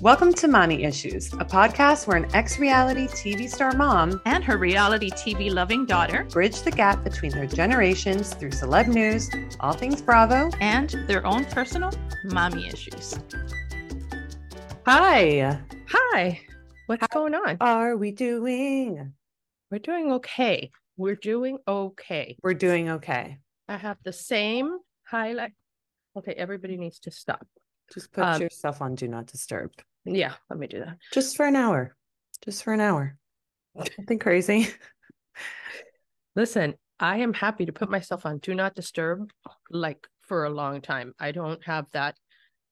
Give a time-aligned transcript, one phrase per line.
[0.00, 4.56] Welcome to Mami Issues, a podcast where an ex reality TV star mom and her
[4.56, 9.28] reality TV loving daughter bridge the gap between their generations through celeb news,
[9.60, 11.90] all things Bravo, and their own personal
[12.24, 13.18] mommy issues.
[14.86, 15.60] Hi.
[15.88, 16.40] Hi.
[16.86, 17.58] What's How going on?
[17.60, 19.12] Are we doing?
[19.70, 20.70] We're doing okay.
[20.96, 22.36] We're doing okay.
[22.42, 23.38] We're doing okay.
[23.68, 25.52] I have the same highlight.
[26.16, 27.46] Okay, everybody needs to stop.
[27.92, 29.72] Just put Um, yourself on Do Not Disturb.
[30.12, 30.96] Yeah, let me do that.
[31.12, 31.94] Just for an hour.
[32.44, 33.16] Just for an hour.
[33.74, 34.68] Nothing crazy.
[36.36, 39.30] Listen, I am happy to put myself on do not disturb
[39.70, 41.14] like for a long time.
[41.18, 42.16] I don't have that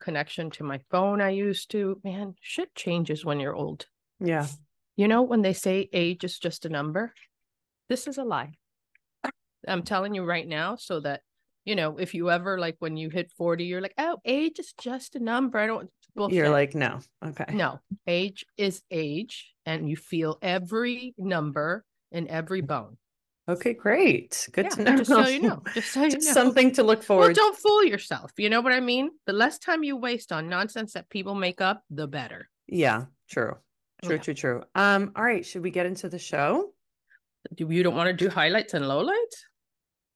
[0.00, 2.00] connection to my phone I used to.
[2.04, 3.86] Man, shit changes when you're old.
[4.20, 4.46] Yeah.
[4.96, 7.12] You know, when they say age is just a number,
[7.88, 8.54] this is a lie.
[9.66, 11.20] I'm telling you right now, so that,
[11.64, 14.72] you know, if you ever like when you hit 40, you're like, oh, age is
[14.80, 15.58] just a number.
[15.58, 16.36] I don't, bullshit.
[16.36, 17.00] You're like, no.
[17.24, 17.52] Okay.
[17.54, 22.96] no, age is age, and you feel every number in every bone.
[23.48, 24.46] Okay, great.
[24.52, 24.96] Good Yeah, to know.
[24.98, 25.62] Just so you know.
[25.72, 26.32] Just so you Just know.
[26.34, 27.34] something to look Well, forward to.
[27.34, 28.30] don't fool yourself.
[28.36, 29.10] You know what I mean?
[29.26, 32.50] The less time you waste on nonsense that people make up, the better.
[32.66, 33.56] Yeah, true.
[34.04, 34.62] True, true, true.
[34.74, 36.72] Um, all right, should we get into the show?
[37.54, 39.36] Do you don't want to do highlights and lowlights?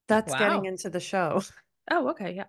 [0.09, 1.41] That's getting into the show.
[1.91, 2.45] Oh, okay, yeah.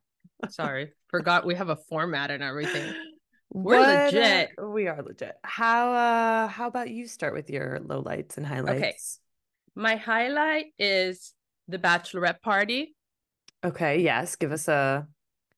[0.50, 2.94] Sorry, forgot we have a format and everything.
[3.53, 4.51] We're legit.
[4.61, 5.35] we are legit.
[5.43, 8.77] How uh how about you start with your lowlights and highlights?
[8.77, 8.93] Okay.
[9.75, 11.33] My highlight is
[11.67, 12.95] the bachelorette party.
[13.63, 14.35] Okay, yes.
[14.35, 15.07] Give us a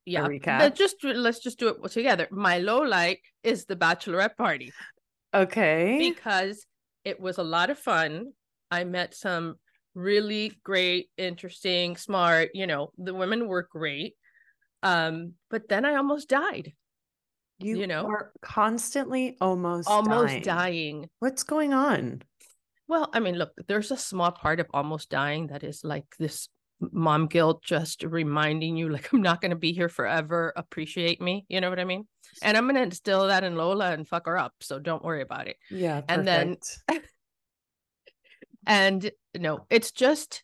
[0.05, 0.59] Yeah, recap?
[0.59, 2.27] but just let's just do it together.
[2.31, 4.71] My low light is the bachelorette party
[5.33, 5.97] okay.
[5.99, 6.65] because
[7.03, 8.31] it was a lot of fun.
[8.71, 9.55] I met some
[9.93, 12.49] really great, interesting, smart.
[12.53, 14.15] You know, the women were great.
[14.83, 16.73] Um, but then I almost died,
[17.59, 20.43] you, you know, are constantly almost almost dying.
[20.43, 21.09] dying.
[21.19, 22.21] What's going on?
[22.87, 26.49] Well, I mean, look, there's a small part of almost dying that is like this
[26.79, 30.53] mom guilt, just reminding you, like, I'm not going to be here forever.
[30.55, 31.45] Appreciate me.
[31.47, 32.05] You know what I mean?
[32.43, 34.53] And I'm going to instill that in Lola and fuck her up.
[34.61, 35.55] So don't worry about it.
[35.71, 36.57] Yeah, And then-
[38.67, 40.43] And no, it's just,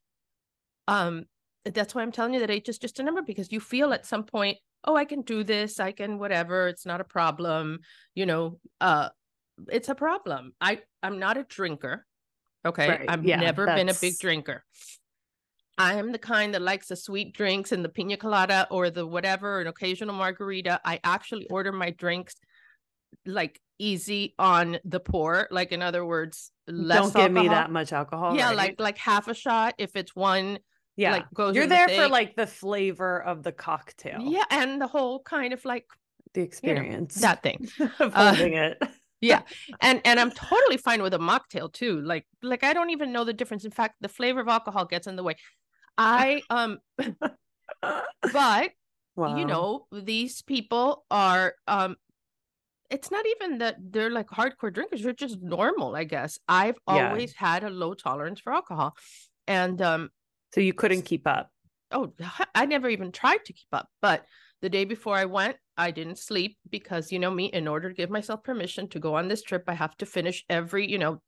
[0.87, 1.25] um,
[1.65, 4.05] that's why I'm telling you that age is just a number because you feel at
[4.05, 5.79] some point, oh, I can do this.
[5.79, 6.67] I can whatever.
[6.67, 7.79] It's not a problem.
[8.15, 9.09] You know, uh,
[9.71, 10.53] it's a problem.
[10.59, 12.05] I I'm not a drinker.
[12.65, 14.63] Okay, Right, I've yeah, never been a big drinker.
[15.77, 19.07] I am the kind that likes the sweet drinks and the pina colada or the
[19.07, 20.79] whatever, an occasional margarita.
[20.85, 22.35] I actually order my drinks
[23.25, 25.47] like easy on the pour.
[25.49, 28.35] Like in other words, less Don't give me that much alcohol.
[28.35, 28.57] yeah, right?
[28.57, 30.59] like like half a shot if it's one.
[31.01, 31.11] Yeah.
[31.13, 34.21] like, goes You're in the there for like the flavor of the cocktail.
[34.21, 35.85] Yeah, and the whole kind of like
[36.33, 37.15] The experience.
[37.15, 37.67] that thing.
[37.99, 38.77] of Uh, holding it.
[39.23, 39.43] Yeah.
[39.81, 42.01] And and I'm totally fine with a mocktail too.
[42.01, 43.65] Like like I don't even know the difference.
[43.65, 45.35] In fact, the flavor of alcohol gets in the way.
[45.95, 46.79] I um
[48.33, 48.71] but
[49.15, 49.37] wow.
[49.37, 51.97] you know, these people are um
[52.89, 56.39] it's not even that they're like hardcore drinkers, they're just normal, I guess.
[56.47, 57.09] I've Yeah.
[57.09, 58.95] always had a low tolerance for alcohol.
[59.47, 60.09] And um
[60.53, 61.49] So you couldn't keep up.
[61.91, 62.13] oh
[62.55, 63.87] I never even tried to keep up.
[64.01, 64.25] But
[64.61, 67.95] the day before I went, I didn't sleep because you know me, in order to
[67.95, 71.21] give myself permission to go on this trip, I have to finish every, you know,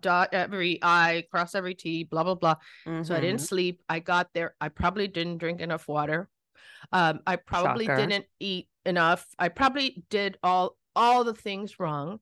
[0.00, 2.56] dot every I, cross every T, blah blah blah.
[3.02, 3.48] So I didn't Mhm.
[3.48, 3.82] sleep.
[3.88, 4.54] I got there.
[4.60, 6.28] I probably didn't drink enough water.
[6.92, 8.06] Um, I probably Shocker.
[8.06, 9.26] didn't eat enough.
[9.38, 12.20] I probably did all all the things wrong.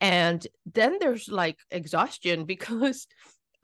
[0.00, 3.06] And then there's like exhaustion because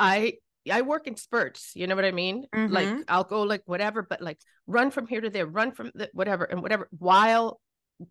[0.01, 0.39] I
[0.71, 1.73] I work in spurts.
[1.75, 2.47] You know what I mean?
[2.53, 3.05] Like Mhm.
[3.09, 6.45] I'll go like whatever, but like run from here to there, run from the, whatever
[6.45, 7.61] and whatever while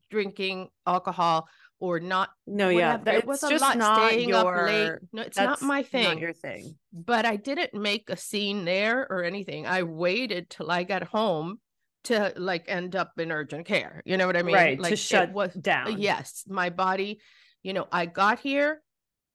[0.09, 1.47] drinking alcohol
[1.79, 2.29] or not.
[2.45, 2.97] No, yeah.
[2.97, 3.03] whatever.
[3.05, 4.91] that- it was a just lot not staying your, up late.
[5.13, 6.77] No, it's not my thing Not your thing.
[6.91, 9.67] but I didn't make a scene there or anything.
[9.67, 11.59] I waited till I got home
[12.05, 14.01] to like end up in urgent care.
[14.05, 14.55] You know what I mean?
[14.55, 14.79] right.
[14.79, 15.99] Like to it shut was down.
[15.99, 17.19] yes, my body,
[17.63, 18.81] you know, I got here,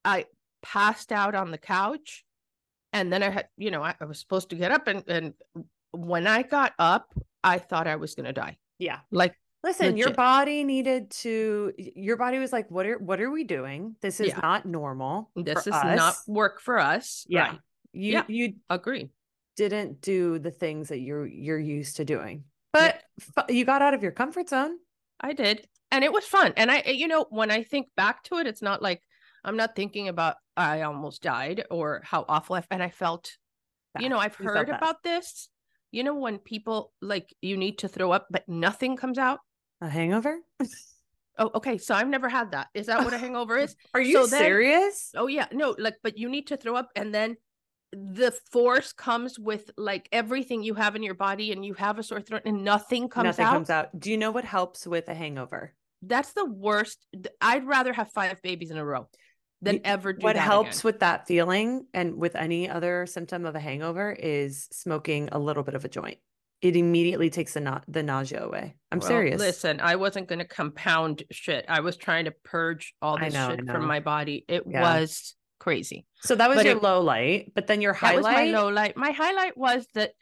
[0.04, 0.26] I
[0.62, 2.24] passed out on the couch,
[2.92, 5.34] and then I had, you know, I, I was supposed to get up and and
[5.92, 7.12] when I got up,
[7.44, 8.58] I thought I was gonna die.
[8.78, 9.00] Yeah.
[9.10, 9.34] Like
[9.64, 13.94] Listen, your body needed to your body was like, what are what are we doing?
[14.02, 14.40] This is Yeah.
[14.42, 15.30] not normal.
[15.36, 17.24] this is not work for us.
[17.28, 17.48] Yeah.
[17.50, 17.58] Right.
[17.92, 18.24] You Yeah.
[18.28, 19.10] you Agree.
[19.56, 22.44] didn't do the things that you're you're used to doing.
[22.72, 23.02] But
[23.38, 24.78] f- you got out of your comfort zone.
[25.20, 25.66] I did.
[25.92, 26.54] And it was fun.
[26.56, 29.02] And I, you know, when I think back to it, it's not like
[29.44, 33.37] I'm not thinking about I almost died or how awful I, and I felt,
[33.99, 35.49] you know, I've You heard about this.
[35.90, 39.40] You know, when people like you need to throw up, but nothing comes out.
[39.81, 40.38] a hangover.
[41.38, 41.78] Oh, okay.
[41.78, 42.66] So I've never had that.
[42.75, 43.75] Is that what a hangover is?
[43.94, 45.12] Are you So then- serious?
[45.16, 47.38] Oh yeah, no, like but you need to throw up and then
[47.90, 52.02] the force comes with like everything you have in your body and you have a
[52.02, 53.52] sore throat and nothing comes Nothing out.
[53.55, 53.98] comes out.
[53.98, 55.72] Do you know what helps with a hangover?
[56.02, 56.98] That's the worst.
[57.40, 59.08] I'd rather have five babies in a row
[59.62, 60.88] than ever do what helps again.
[60.88, 65.62] with that feeling and with any other symptom of a hangover is smoking a little
[65.62, 66.18] bit of a joint.
[66.60, 68.76] It immediately takes the na- the nausea away.
[68.90, 69.40] I'm Well, serious.
[69.40, 71.64] Listen, I wasn't going to compound shit.
[71.68, 74.44] I was trying to purge all this know, shit from my body.
[74.48, 74.82] It Yeah.
[74.82, 76.06] was crazy.
[76.22, 78.16] So that was But your it- low light, but then your That highlight.
[78.46, 78.96] was my low light.
[78.96, 80.12] My highlight was that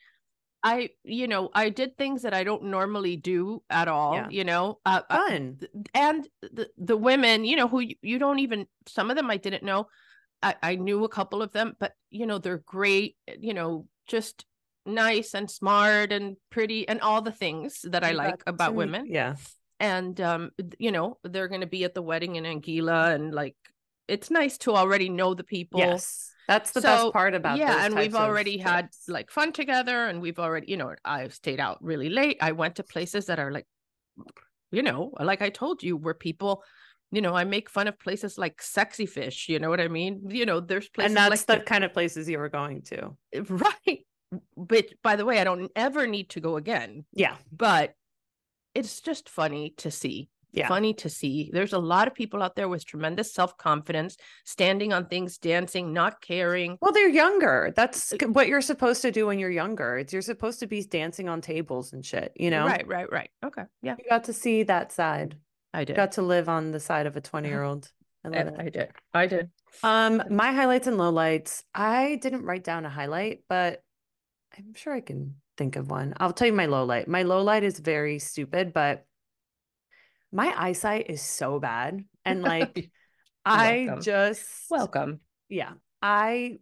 [0.63, 4.15] I, you know, I did things that I don't normally do at all.
[4.15, 4.29] Yeah.
[4.31, 5.61] You know, uh, uh, Fun.
[5.95, 9.39] and the the women, you know, who you, you don't even some of them I
[9.39, 9.87] didn't know.
[10.43, 14.45] I, I knew a couple of them, but you know, they're great, you know, just
[14.87, 18.71] nice and smart and pretty and all the things that I You like about to
[18.73, 19.07] meet- women.
[19.09, 19.37] Yeah.
[19.79, 23.57] And um, you know, they're gonna be at the wedding in Anguilla and like
[24.09, 25.81] it's nice to already know the people.
[25.81, 26.33] Yes.
[26.53, 29.09] That's the So, best part about yeah those and we've types of already had trips.
[29.17, 32.75] like fun together and we've already you know i've stayed out really late i went
[32.77, 33.67] to places that are like
[34.73, 36.63] you know like i told you where people
[37.13, 40.13] you know i make fun of places like sexy fish you know what i mean
[40.29, 42.83] you know there's places and that's like the that- kind of places you were going
[42.83, 42.99] to.
[43.49, 44.01] right
[44.57, 47.37] but by the way i don't ever need to go again Yeah.
[47.67, 47.95] but
[48.75, 50.69] it's just funny to see Yeah.
[50.69, 55.07] funny to see there's a lot of people out there with tremendous self-confidence standing on
[55.07, 57.73] things dancing not caring Well, they're younger.
[57.77, 59.99] That's what you're supposed to do when you're younger.
[59.99, 62.67] It's you're supposed to be dancing on tables and shit, you know?
[62.67, 65.37] right right right okay yeah You got to see that side.
[65.73, 67.91] i You did got to live on the side of a 20 year old.
[68.25, 68.55] I love I, it.
[68.59, 68.89] I did.
[69.15, 69.51] I did.
[69.83, 71.63] Um, my highlights and lowlights.
[71.75, 73.83] I didn't write down a highlight, but
[74.57, 76.13] I'm sure I can think of one.
[76.19, 77.09] I'll tell you my low light.
[77.09, 79.07] My low light is very stupid, but
[80.33, 82.05] my eyesight is so bad.
[82.27, 82.91] And like
[83.47, 84.03] I welcome.
[84.03, 85.21] just Welcome.
[85.49, 85.73] yeah,
[86.03, 86.59] I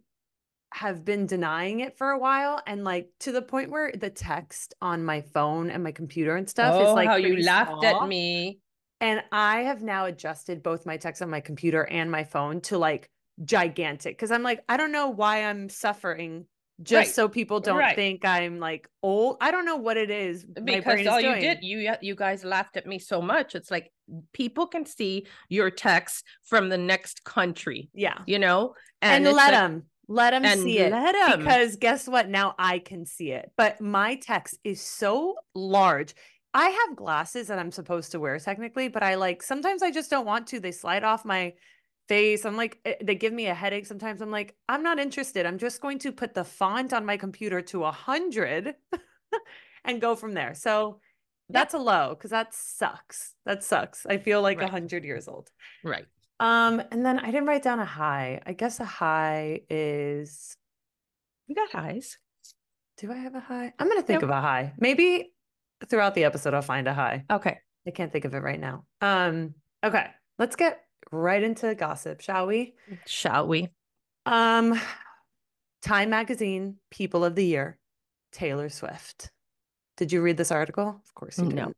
[0.73, 4.73] have been denying it for a while and like to the point where the text
[4.81, 7.83] on my phone and my computer and stuff is oh, like Oh, how you laughed
[7.83, 8.59] at me.
[9.01, 12.77] And I have now adjusted both my text on my computer and my phone to
[12.77, 13.09] like
[13.43, 16.45] gigantic because I'm like, I don't know why I'm suffering
[16.81, 17.07] just Right.
[17.07, 17.95] so people don't Right.
[17.95, 19.37] think I'm like old.
[19.41, 20.45] I don't know what it is.
[20.45, 23.55] Because is all you did, you uh, you guys laughed at me so much.
[23.55, 23.91] It's like
[24.33, 28.19] people can see your text from the next country, Yeah.
[28.25, 30.91] you know, And, it's let like- them, let them and see it.
[30.91, 31.39] let 'em.
[31.39, 32.29] Because guess what?
[32.29, 33.51] Now I can see it.
[33.57, 36.15] But my text is so large.
[36.53, 40.09] I have glasses that I'm supposed to wear technically, but I like sometimes I just
[40.09, 40.59] don't want to.
[40.59, 41.53] They slide off my
[42.09, 42.45] face.
[42.45, 43.85] I'm like, eh, they give me a headache.
[43.85, 45.45] Sometimes I'm like, I'm not interested.
[45.45, 48.75] I'm just going to put the font on my computer to a hundred
[49.85, 50.53] and go from there.
[50.55, 50.99] So
[51.49, 53.35] that's a low because that sucks.
[53.45, 54.05] That sucks.
[54.05, 54.69] I feel like a Right.
[54.69, 55.49] hundred years old.
[55.83, 56.05] right.
[56.41, 58.41] Um, and then I didn't write down a high.
[58.45, 60.55] I guess a high is
[61.47, 62.17] we got highs.
[62.97, 63.73] do I have a high?
[63.79, 64.23] I'm gonna think Yep.
[64.23, 64.73] of a high.
[64.77, 65.33] Maybe
[65.89, 67.25] throughout the episode I'll find a high.
[67.31, 67.57] Okay.
[67.87, 68.85] I can't think of it right now.
[69.01, 69.53] Um,
[69.83, 70.07] okay,
[70.37, 70.81] let's get
[71.11, 72.75] right into gossip, shall we?
[73.05, 73.69] Shall we?
[74.25, 74.79] Um,
[75.81, 77.77] Time Magazine People of the Year,
[78.31, 79.31] Taylor Swift.
[79.97, 80.87] Did you read this article?
[80.87, 81.65] Of course you No.
[81.67, 81.75] did.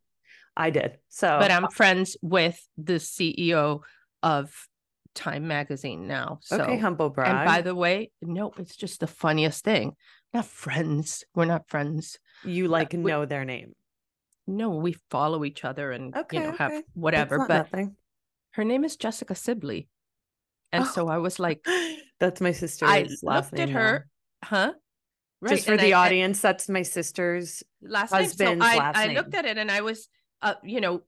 [0.56, 0.98] I did.
[1.08, 3.80] So But I'm friends with the CEO
[4.22, 4.68] of
[5.14, 6.38] Time Magazine now.
[6.42, 7.30] So okay, humble brag.
[7.34, 9.92] and by the way, nope, it's just the funniest thing.
[10.34, 11.24] Not friends.
[11.34, 12.18] We're not friends.
[12.44, 13.74] you like we- know their name.
[14.46, 16.76] No, we follow each other and Okay, you know have okay.
[16.80, 17.38] That's whatever.
[17.46, 17.96] But nothing.
[18.52, 19.88] Her name is Jessica Sibley.
[20.72, 20.86] And Oh.
[20.86, 21.64] so I was like,
[22.20, 23.74] That's my sister's I last looked at name.
[23.74, 23.80] now.
[23.80, 24.08] her,
[24.44, 24.72] huh?
[25.48, 27.64] Just for and the I- I- audience, that's my sister's.
[27.82, 28.28] last name.
[28.28, 30.08] So I, last I looked at it and I was,
[30.40, 31.02] uh, you know,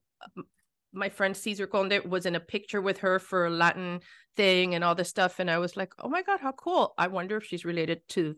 [0.91, 4.01] my friend Cesar Conde was in a picture with her for a Latin
[4.35, 5.39] thing and all this stuff.
[5.39, 6.93] And I was like, oh my God, how cool.
[6.97, 8.35] I wonder if she's related to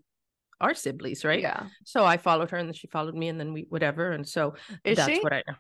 [0.61, 1.41] our siblings, right?
[1.41, 1.65] Yeah.
[1.83, 4.11] So I followed her and then she followed me and then we, whatever.
[4.11, 5.19] And so Is that's she?
[5.19, 5.55] what I know.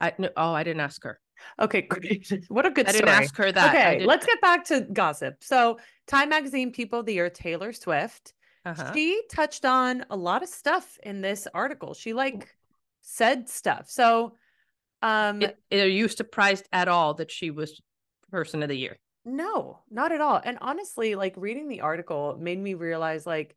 [0.00, 1.18] I no, oh, I didn't ask her.
[1.60, 2.32] Okay, great.
[2.48, 3.02] What a good story.
[3.02, 3.74] I didn't ask her that.
[3.74, 5.42] Okay, let's get back to gossip.
[5.42, 8.32] So, Time Magazine People of the Year, Taylor Swift.
[8.64, 8.92] Uh-huh.
[8.94, 11.92] She touched on a lot of stuff in this article.
[11.94, 12.48] She like
[13.02, 13.90] said stuff.
[13.90, 14.36] So,
[15.02, 17.80] um, I- are you surprised at all that she was
[18.30, 18.96] person of the year?
[19.26, 20.38] no, not at all.
[20.44, 23.56] And honestly, like reading the article made me realize, like,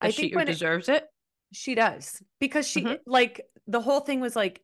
[0.00, 1.04] I That she think when it- deserves it?
[1.52, 2.98] She does because she Mhm.
[3.06, 4.60] like the whole thing was like,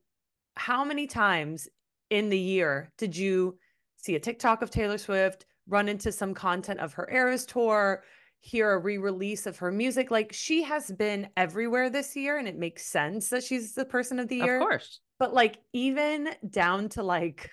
[0.54, 1.68] how many times
[2.14, 3.58] in the year did you
[3.96, 8.04] see a TikTok of Taylor Swift, run into some content of her Eras tour,
[8.40, 10.10] hear a re-release of her music?
[10.10, 14.18] Like she has been everywhere this year, and it makes sense that she's the person
[14.20, 14.58] of the year.
[14.58, 15.00] Of course.
[15.18, 17.50] But like even down to like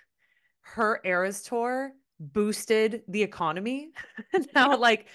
[0.61, 3.91] her Eras tour boosted the economy.
[4.55, 5.07] now, like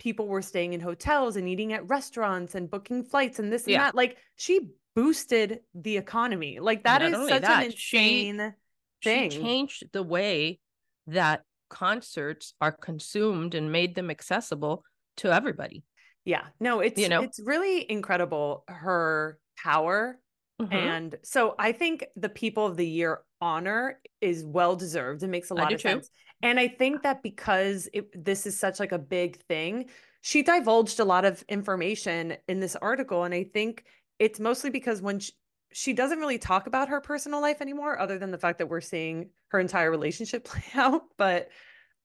[0.00, 3.72] people were staying in hotels and eating at restaurants and booking flights and this and
[3.72, 3.84] Yeah.
[3.84, 3.94] that.
[3.94, 6.58] Like she boosted the economy.
[6.60, 8.54] Like that Not is such that, an insane
[9.00, 9.30] She thing.
[9.30, 10.58] changed the way
[11.06, 14.84] that concerts are consumed and made them accessible
[15.18, 15.82] to everybody.
[16.24, 16.44] yeah.
[16.60, 17.22] No, it's you know?
[17.22, 20.18] it's really incredible her power
[20.60, 20.72] Mhm.
[20.72, 25.22] And so I think the People of the Year honor is well deserved.
[25.24, 25.88] It makes a lot of too.
[25.88, 26.10] sense.
[26.42, 29.88] And I think that because it, this is such like a big thing,
[30.20, 33.24] she divulged a lot of information in this article.
[33.24, 33.84] And I think
[34.22, 35.32] it's mostly because when she,
[35.72, 38.80] she doesn't really talk about her personal life anymore, other than the fact that we're
[38.80, 41.02] seeing her entire relationship play out.
[41.16, 41.48] But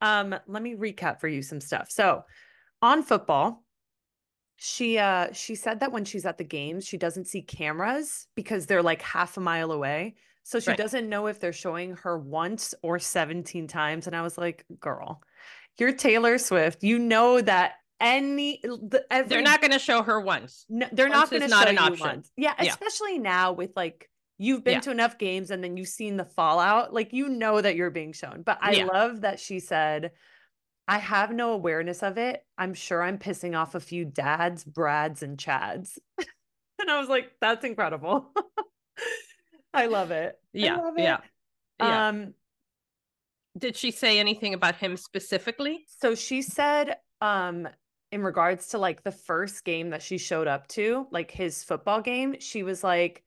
[0.02, 1.92] um, let me recap for you some stuff.
[1.92, 2.24] So
[2.82, 3.64] on football,
[4.60, 8.66] she uh she said that when she's at the games she doesn't see cameras because
[8.66, 10.78] they're like half a mile away so she Right.
[10.78, 15.22] doesn't know if they're showing her once or 17 times and i was like girl
[15.78, 20.20] you're taylor swift you know that any the, every, They're not going to show her
[20.22, 20.66] once.
[20.70, 22.00] no, they're not going to not show an option.
[22.08, 22.70] once yeah, Yeah.
[22.72, 24.80] especially now with like you've been Yeah.
[24.82, 28.14] to enough games and then you've seen the fallout like you know that you're being
[28.14, 28.86] shown but i Yeah.
[28.86, 30.12] love that she said
[30.90, 32.46] I have no awareness of it.
[32.58, 35.98] I'm sure I'm pissing off a few dads, Brads, and Chads.
[36.80, 38.32] and I was like, that's incredible.
[39.74, 40.36] I love it.
[40.56, 41.02] I Yeah, love it.
[41.04, 41.18] yeah,
[41.82, 42.08] yeah.
[42.08, 42.34] Um,
[43.58, 45.86] Did she say anything about him specifically?
[46.00, 47.68] so she said, um,
[48.12, 52.02] in regards to like the first game that she showed up to, like his football
[52.02, 53.24] game, she was like,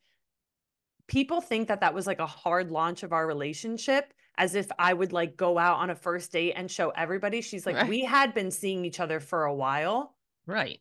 [1.06, 4.92] people think that that was like a hard launch of our relationship as if I
[4.94, 7.42] would like go out on a first date and show everybody.
[7.42, 7.88] She's like, Right.
[7.88, 10.14] we had been seeing each other for a while.
[10.46, 10.80] Right.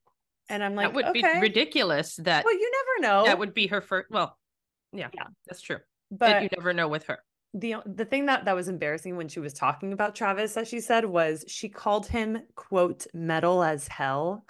[0.49, 1.33] And I'm like, that would okay.
[1.33, 3.25] be ridiculous that Well, you never know.
[3.25, 4.09] that would be her first.
[4.09, 4.37] Well,
[4.93, 5.25] yeah, Yeah.
[5.47, 5.79] that's true.
[6.09, 7.19] But but you never know with her.
[7.53, 10.79] The the thing that that was embarrassing when she was talking about Travis, as she
[10.79, 14.45] said, was she called him quote metal as hell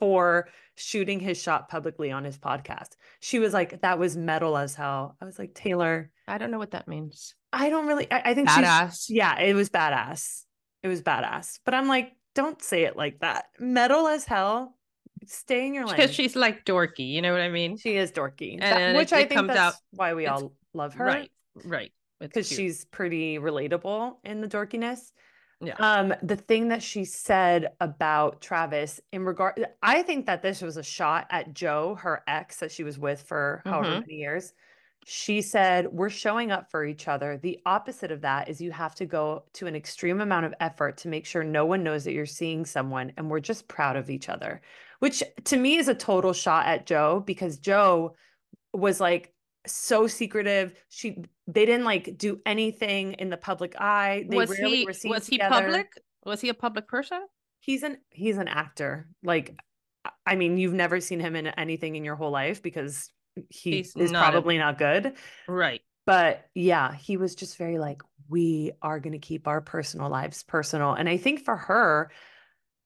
[0.00, 2.90] for shooting his shot publicly on his podcast.
[3.20, 6.58] She was like, "That was metal as hell." I was like, Taylor, I don't know
[6.58, 7.34] what that means.
[7.52, 8.10] I don't really.
[8.10, 9.04] I, I think she's Badass.
[9.08, 10.42] yeah, it was badass.
[10.82, 11.60] It was badass.
[11.64, 13.46] But I'm like, don't say it like that.
[13.60, 14.76] Metal as hell.
[15.26, 15.96] Stay in your lane.
[15.96, 17.08] Because she's like dorky.
[17.08, 17.78] You know what I mean?
[17.78, 20.52] she is dorky, And That- which it- I think comes that's out- why we all
[20.74, 21.04] love her.
[21.04, 21.30] Right.
[21.64, 21.92] Right.
[22.20, 25.12] Because she's pretty relatable in the dorkiness.
[25.60, 25.74] Yeah.
[25.78, 30.76] Um, the thing that she said about Travis in regard, I think that this was
[30.76, 34.00] a shot at Joe, her ex that she was with for however Mhm.
[34.00, 34.52] many years.
[35.06, 37.36] She said, We're showing up for each other.
[37.36, 40.96] The opposite of that is you have to go to an extreme amount of effort
[40.98, 43.12] to make sure no one knows that you're seeing someone.
[43.16, 44.60] And we're just proud of each other,
[45.00, 48.16] which to me is a total shot at Joe because Joe
[48.72, 49.34] was like
[49.66, 50.74] so secretive.
[50.88, 54.24] She they didn't like do anything in the public eye.
[54.28, 55.54] They was he was he together.
[55.66, 55.88] public?
[56.24, 57.20] Was he a public person?
[57.60, 59.08] He's an he's an actor.
[59.22, 59.58] Like
[60.26, 63.10] I- mean, you've never seen him in anything in your whole life because
[63.50, 65.14] he He's is not a- probably not good.
[65.48, 65.80] Right.
[66.06, 70.42] But yeah, he was just very like, we are going to keep our personal lives
[70.42, 70.92] personal.
[70.92, 72.10] And I think for her,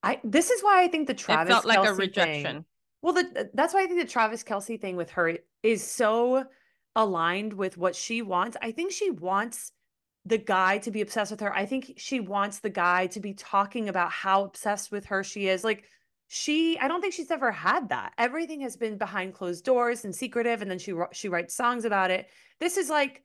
[0.03, 2.65] I this is why I think the Travis it felt like a Kelce thing- rejection.
[3.01, 6.45] well, the, that's why I think the Travis Kelce thing with her is so
[6.95, 8.57] aligned with what she wants.
[8.61, 9.71] I think she wants
[10.25, 11.55] the guy to be obsessed with her.
[11.55, 15.47] I think she wants the guy to be talking about how obsessed with her she
[15.47, 15.63] is.
[15.63, 15.85] Like
[16.27, 18.13] she, I don't think she's ever had that.
[18.17, 22.11] Everything has been behind closed doors and secretive, and then she she writes songs about
[22.11, 22.27] it.
[22.59, 23.23] This is like,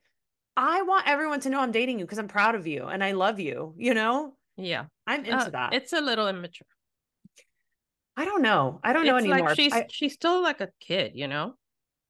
[0.56, 3.12] I want everyone to know I'm dating you because I'm proud of you and I
[3.12, 3.74] love you.
[3.76, 4.84] You know, Yeah.
[5.06, 5.74] I'm into Uh, that.
[5.74, 6.66] It's a little immature.
[8.16, 8.78] I don't know.
[8.84, 9.40] I don't know anymore.
[9.48, 11.56] like she's I- she's still like a kid, you know?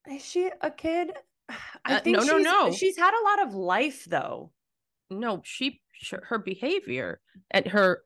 [0.06, 1.12] Is she a kid?
[1.84, 2.72] I Uh, think no, no, she's, no.
[2.72, 4.50] She's had a lot of life though.
[5.10, 5.80] No, she
[6.24, 7.20] her behavior
[7.50, 8.02] and her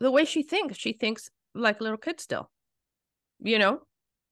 [0.00, 2.50] the way she thinks, she thinks like a little kid still.
[3.40, 3.80] You know?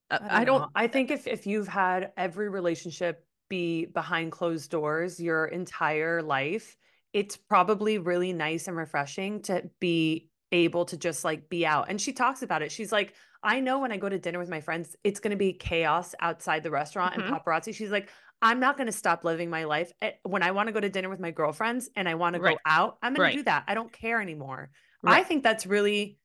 [0.09, 0.69] Uh, I don't, know.
[0.75, 6.75] I think if if you've had every relationship be behind closed doors your entire life,
[7.13, 11.87] it's probably really nice and refreshing to be able to just like be out.
[11.89, 12.71] And she talks about it.
[12.71, 15.37] She's like, I know when I go to dinner with my friends, it's going to
[15.37, 17.25] be chaos outside the restaurant Mhm.
[17.25, 17.73] and paparazzi.
[17.73, 18.09] She's like,
[18.41, 19.91] I'm not going to stop living my life.
[20.01, 22.39] Eh, When I want to go to dinner with my girlfriends and I want to
[22.41, 23.31] go out, I'm going Right.
[23.31, 23.63] to do that.
[23.67, 24.71] I don't care anymore.
[25.03, 26.17] I think that's really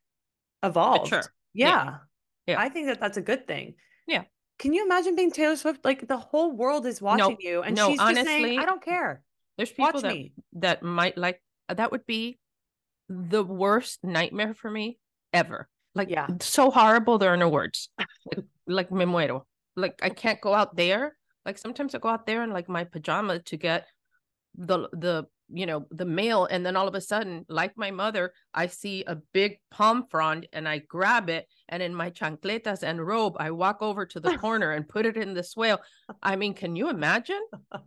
[0.63, 1.13] evolved.
[1.13, 1.23] Yeah.
[1.55, 1.97] Yeah.
[2.47, 2.61] Yeah.
[2.61, 3.75] I think that that's a good thing.
[4.07, 4.25] Yeah.
[4.59, 5.85] Can you imagine being Taylor Swift?
[5.85, 9.23] Like the whole world is watching you and no, she's just saying, I don't care.
[9.57, 10.33] there's people Watch that me.
[10.55, 12.39] that might like that would be
[13.09, 14.99] the worst nightmare for me
[15.33, 15.69] ever.
[15.95, 16.27] Like Yeah.
[16.41, 17.89] so horrible there are no words.
[17.99, 19.43] Like, like me muero.
[19.77, 21.17] Like I can't go out there.
[21.45, 23.87] Like sometimes I go out there in like my pajama to get
[24.57, 26.47] the the you know, the mail.
[26.47, 30.49] And then all of a sudden, like my mother, I see a big palm frond
[30.53, 31.47] and I grab it.
[31.69, 35.17] And in my chancletas and robe, I walk over to the corner and put it
[35.17, 35.79] in the swale.
[36.21, 37.41] I mean, can you imagine?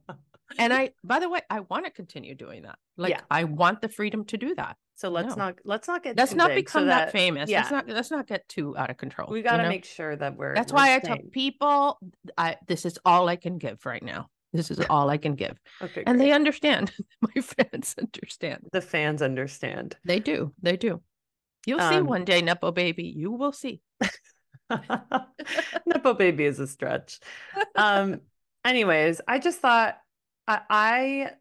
[0.58, 2.80] And I, by the way, I want to continue doing that.
[2.98, 3.22] Like, Yeah.
[3.30, 4.78] I want the freedom to do that.
[5.00, 5.46] So let's No.
[5.46, 7.50] not let's not get Let's too not big so become that, famous.
[7.50, 7.60] yeah.
[7.60, 9.30] Let's not, let's not get too out of control.
[9.32, 9.70] We got to know?
[9.70, 10.54] make sure that we're.
[10.54, 12.00] That's we're why I tell people,
[12.38, 14.28] I, this is all I can give right now.
[14.52, 15.58] This is all I can give.
[15.82, 16.92] Okay, And they understand.
[17.22, 18.68] My fans understand.
[18.74, 19.96] the fans understand.
[20.04, 20.54] They do.
[20.62, 21.02] They do.
[21.66, 23.06] You'll see Um, one day, Nepo baby.
[23.06, 23.80] You will see.
[25.86, 27.22] Nepo baby is a stretch.
[27.78, 28.20] Um.
[28.66, 29.98] anyways, I just thought
[30.46, 31.32] I I,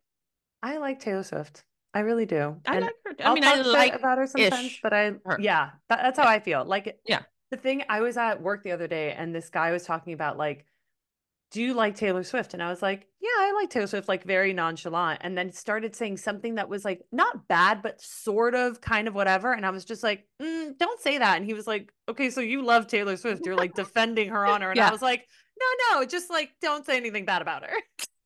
[0.62, 1.64] I like Taylor Swift.
[1.98, 2.56] I really do.
[2.66, 3.12] I And like her.
[3.18, 5.38] I I'll mean, I talk shit like about her sometimes, ish but I her.
[5.40, 6.64] yeah, that, that's how I feel.
[6.64, 7.22] Like Yeah.
[7.50, 10.36] the thing I was at work the other day and this guy was talking about
[10.38, 10.64] like,
[11.50, 12.52] do you like Taylor Swift?
[12.54, 15.20] And I was like, yeah, I like Taylor Swift, like very nonchalant.
[15.22, 19.14] And then started saying something that was like not bad, but sort of kind of
[19.14, 19.52] whatever.
[19.54, 21.36] And I was just like, mm, don't say that.
[21.38, 23.46] And he was like, okay, so you love Taylor Swift.
[23.46, 24.68] You're like defending her honor.
[24.70, 24.88] And Yeah.
[24.88, 25.26] I was like,
[25.58, 27.74] no, no, just like don't say anything bad about her.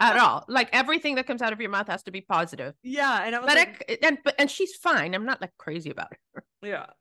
[0.00, 0.44] at all.
[0.48, 2.74] Like everything that comes out of your mouth has to be positive.
[2.82, 3.22] Yeah.
[3.24, 5.14] And I was But like, I, and but and she's fine.
[5.14, 6.44] I'm not like crazy about her.
[6.62, 6.86] yeah.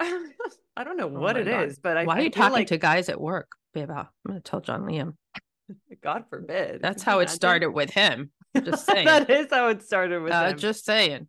[0.78, 1.82] I don't know Oh what my it is, God.
[1.84, 3.90] but I Why are you talking like, to guys at work, babe?
[3.92, 5.14] I'm gonna tell John Liam.
[6.04, 6.82] God forbid.
[6.82, 7.36] That's you how it imagine?
[7.36, 8.32] started with him.
[8.64, 9.06] Just saying.
[9.06, 10.58] that is how it started with uh, him.
[10.58, 11.28] just saying.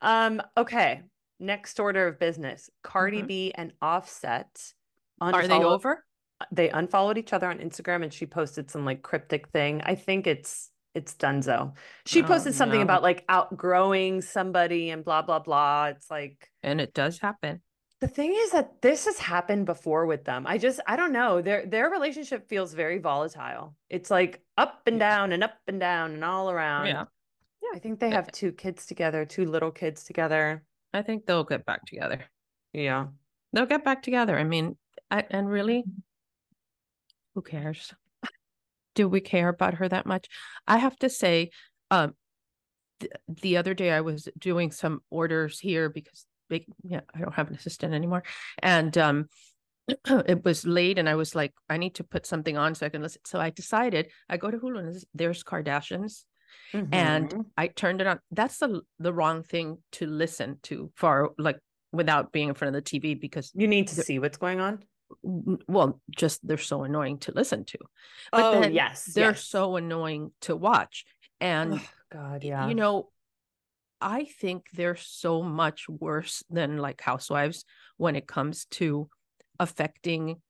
[0.00, 1.02] um, okay.
[1.40, 2.70] Next order of business.
[2.82, 3.26] Cardi Mhm.
[3.26, 4.72] B and Offset.
[5.20, 6.04] Are they over?
[6.50, 9.82] They unfollowed each other on Instagram and she posted some like cryptic thing.
[9.84, 11.74] I think it's it's Dunzo.
[12.06, 12.84] She Oh, posted something no.
[12.84, 15.86] about like outgrowing somebody and blah blah blah.
[15.86, 17.62] It's like And it does happen.
[18.00, 20.44] the thing is that this has happened before with them.
[20.46, 21.40] I just I don't know.
[21.40, 23.74] Their their relationship feels very volatile.
[23.88, 26.86] It's like up and down and up and down and all around.
[26.88, 27.04] Yeah.
[27.62, 27.70] Yeah.
[27.74, 30.62] I think they have two kids together, two little kids together.
[30.92, 32.24] I think they'll get back together.
[32.74, 33.06] Yeah.
[33.54, 34.36] They'll get back together.
[34.38, 34.76] I mean,
[35.10, 35.84] I, and really,
[37.34, 37.92] who cares?
[38.94, 40.28] Do we care about her that much?
[40.66, 41.50] I have to say,
[41.90, 42.14] um,
[43.00, 47.34] th- the other day I was doing some orders here because big, yeah, I don't
[47.34, 48.22] have an assistant anymore,
[48.62, 49.28] and um,
[49.88, 52.90] it was late, and I was like, I need to put something on so I
[52.90, 53.22] can listen.
[53.24, 56.24] So I decided I go to Hulu and there's- Kardashians,
[56.74, 57.44] and Mhm.
[57.56, 58.20] I turned it on.
[58.30, 61.58] That's the the wrong thing to listen to for like
[61.92, 64.84] without being in front of the TV because you need to see what's going on.
[65.22, 67.78] Well, just they're so annoying to listen to.
[68.30, 69.04] But oh, then yes.
[69.04, 69.44] They're yes.
[69.44, 71.04] so annoying to watch.
[71.40, 71.80] And Ugh,
[72.12, 72.68] God, yeah.
[72.68, 73.08] you know,
[74.00, 77.64] I think they're so much worse than like housewives
[77.96, 79.08] when it comes to
[79.58, 80.40] affecting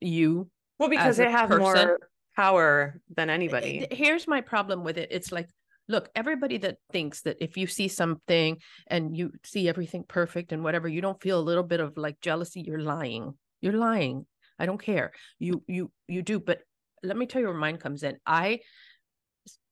[0.00, 0.50] you.
[0.78, 1.98] well, because they have person- more
[2.36, 3.86] power than anybody.
[3.90, 5.08] Here's my problem with it.
[5.10, 5.48] It's like,
[5.88, 10.62] look, everybody that thinks that if you see something and you see everything perfect and
[10.62, 13.34] whatever, you don't feel a little bit of like jealousy, you're lying.
[13.60, 14.26] You're lying.
[14.58, 15.12] I don't care.
[15.38, 16.60] You you you do, but
[17.02, 18.16] let me tell you where mine comes in.
[18.26, 18.60] I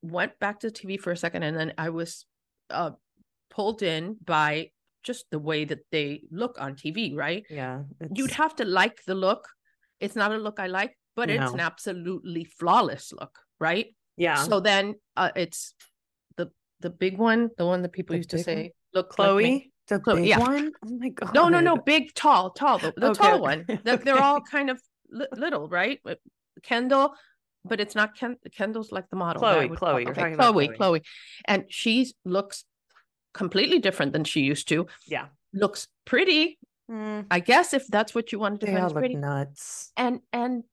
[0.02, 2.26] went back to TV for a second and then I was
[2.70, 2.90] uh
[3.50, 4.70] pulled in by
[5.02, 7.44] just the way that they look on TV, right?
[7.50, 7.82] Yeah.
[8.14, 9.46] You'd have to like the look.
[10.00, 13.86] It's not a look I like, but it's an absolutely flawless look, right?
[14.16, 14.36] yeah.
[14.44, 15.74] So then uh, it's
[16.36, 18.56] the the big one, the one that people The used to big one?
[18.56, 20.38] say, look, Khloé, the Khloé, big yeah.
[20.38, 20.72] one.
[20.86, 21.34] Oh my god.
[21.34, 23.64] No, no, no, big, tall, tall, the, the Okay, tall one.
[23.84, 26.00] They're, they're all kind of li- little, right?
[26.62, 27.14] Kendall,
[27.64, 28.36] but it's not Ken.
[28.56, 29.42] Kendall's like the model.
[29.42, 30.76] Khloé, would Khloé, okay, Khloé, Khloé.
[30.76, 31.02] Khloé,
[31.46, 32.64] and she looks
[33.34, 34.86] completely different than she used to.
[35.06, 35.26] Yeah.
[35.52, 36.58] Looks pretty,
[36.90, 39.14] Mm, I guess, if that's what you wanted to they all look pretty.
[39.14, 39.90] nuts.
[39.96, 40.64] and and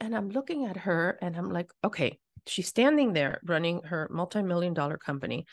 [0.00, 4.72] and i'm looking at her and i'm like okay she's standing there running her multi-million
[4.72, 5.44] dollar company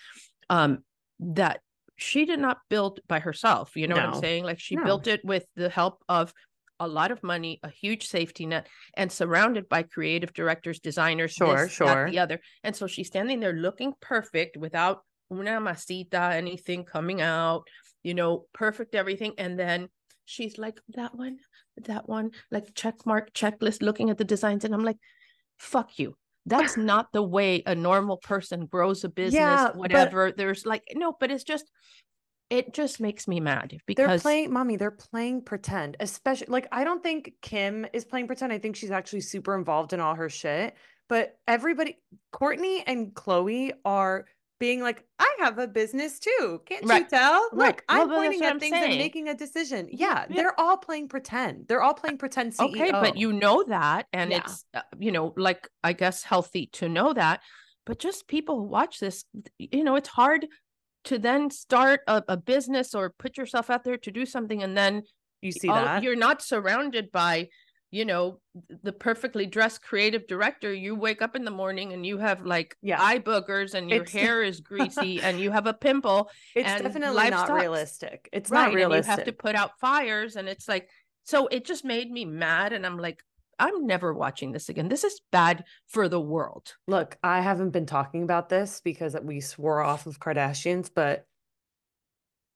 [0.50, 0.86] um
[1.20, 1.60] that
[1.98, 4.44] she did not build by herself you know what i'm saying?
[4.44, 4.84] Like she No.
[4.84, 6.34] built it with the help of
[6.82, 11.64] a lot of money a huge safety net and surrounded by creative directors designers Sure,
[11.64, 12.10] this, sure.
[12.10, 12.42] the other.
[12.66, 15.00] And so she's standing there looking perfect without
[15.32, 17.64] una masita anything coming out
[18.04, 19.34] you know perfect everything.
[19.38, 19.88] And then
[20.26, 21.38] she's like that one
[21.86, 24.66] that one like check mark checklist looking at the designs.
[24.66, 24.98] And i'm like
[25.58, 30.32] fuck you that's not the way a normal person grows a business Yeah, but- whatever
[30.32, 31.70] there's like no but it's just
[32.52, 36.84] it just makes me mad because They're playing, mommy, they're playing pretend, especially like I
[36.84, 38.54] don't think Kim is playing pretend.
[38.54, 40.76] I think she's actually super involved in all her shit.
[41.10, 41.98] But everybody,
[42.34, 44.26] Kourtney and Khloé are
[44.60, 46.62] being like, I have a business too.
[46.66, 47.50] Can't you Right, tell?
[47.52, 47.68] right.
[47.76, 49.88] Look, I'm pointing at I'm things and making a decision.
[49.92, 51.68] Yeah, Yeah, they're all playing pretend.
[51.68, 52.70] They're all playing pretend CEO.
[52.70, 54.38] okay but you know that and Yeah.
[54.38, 57.42] it's uh, you know like i guess healthy to know that
[57.86, 59.26] but just people who watch this,
[59.60, 60.48] you know, it's hard
[61.04, 64.76] to then start a, a business or put yourself out there to do something and
[64.76, 65.04] then
[65.44, 66.02] You see all- that?
[66.02, 67.50] you're not surrounded by
[67.92, 68.40] you know
[68.84, 72.76] the perfectly dressed creative director you wake up in the morning and you have like
[72.82, 73.02] Yeah.
[73.02, 77.30] eye boogers and your It's- hair is greasy and you have a pimple It's definitely
[77.30, 77.62] not sucks.
[77.62, 78.30] realistic.
[78.34, 79.06] It's right not realistic.
[79.12, 80.90] you have to put out fires and it's like
[81.24, 83.24] so it just made me mad and i'm like
[83.60, 87.86] i'm never watching this again this is bad for the world Look, I haven't been
[87.86, 91.26] talking about this because we swore off of Kardashians, but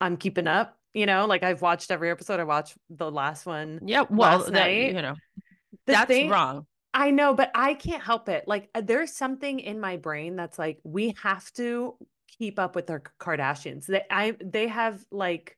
[0.02, 0.78] I'm keeping up.
[0.94, 2.40] You know, like I've watched every episode.
[2.40, 3.80] I watched the last one.
[3.86, 5.16] yeah well that, night, you know
[5.86, 8.46] The that's thing- wrong I know, but I can't help it.
[8.48, 11.96] Like uh, there's something in my brain that's like we have to
[12.40, 13.86] keep up with their Kardashians.
[13.86, 15.56] They I they have like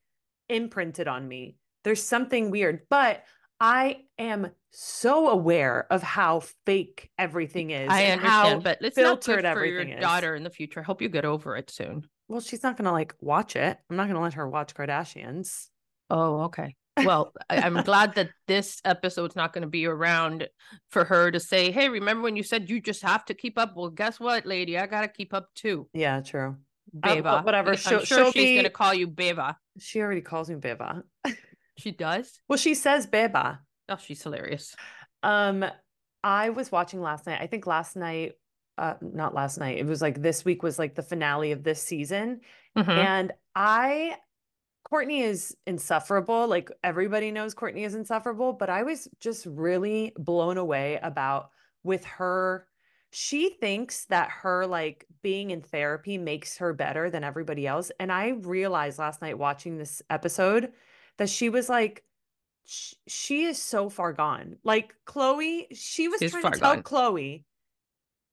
[0.50, 1.56] imprinted on me.
[1.86, 3.24] There's something weird, but
[3.62, 7.90] I am so aware of how fake everything is.
[7.90, 10.02] i and understand how but it's not filtered good for your everything is.
[10.02, 12.94] daughter in the future i hope you get over it soon Well, she's not gonna
[12.94, 13.78] like watch it.
[13.90, 15.68] I'm not gonna let her watch Kardashians.
[16.10, 16.76] Oh, okay.
[17.06, 20.48] Well, I, I'm glad that this episode's not going to be around
[20.92, 23.76] for her to say, "Hey, remember when you said you just have to keep up?"
[23.78, 24.78] Well, guess what, lady?
[24.78, 26.58] I got to keep up too, Yeah, true.
[27.02, 27.42] Uh, Beba.
[27.42, 27.72] wh- whatever.
[27.72, 29.56] I'm She'll- sure she's going to call you Beba.
[29.80, 31.04] She already calls me Beba.
[31.78, 32.40] She does.
[32.50, 33.60] Well, she says Beba.
[33.90, 34.76] Oh, she's hilarious.
[35.24, 35.66] Um,
[36.24, 37.40] I was watching last night.
[37.42, 38.34] I think last night,
[38.82, 39.78] uh, not last night.
[39.78, 42.42] It was like this week was like the finale of this season,
[42.76, 42.88] Mhm.
[42.90, 44.18] and I,
[44.92, 46.48] Kourtney is insufferable.
[46.48, 51.52] Like everybody knows Kourtney is insufferable, but I was just really blown away about
[51.84, 52.68] with her.
[53.12, 57.92] She thinks that her like being in therapy makes her better than everybody else.
[58.00, 60.72] And I realized last night watching this episode
[61.18, 62.04] that she was like,
[62.66, 64.58] sh- she is so far gone.
[64.64, 66.84] Like Khloé, she was She's trying to tell gone.
[66.84, 67.44] Khloé,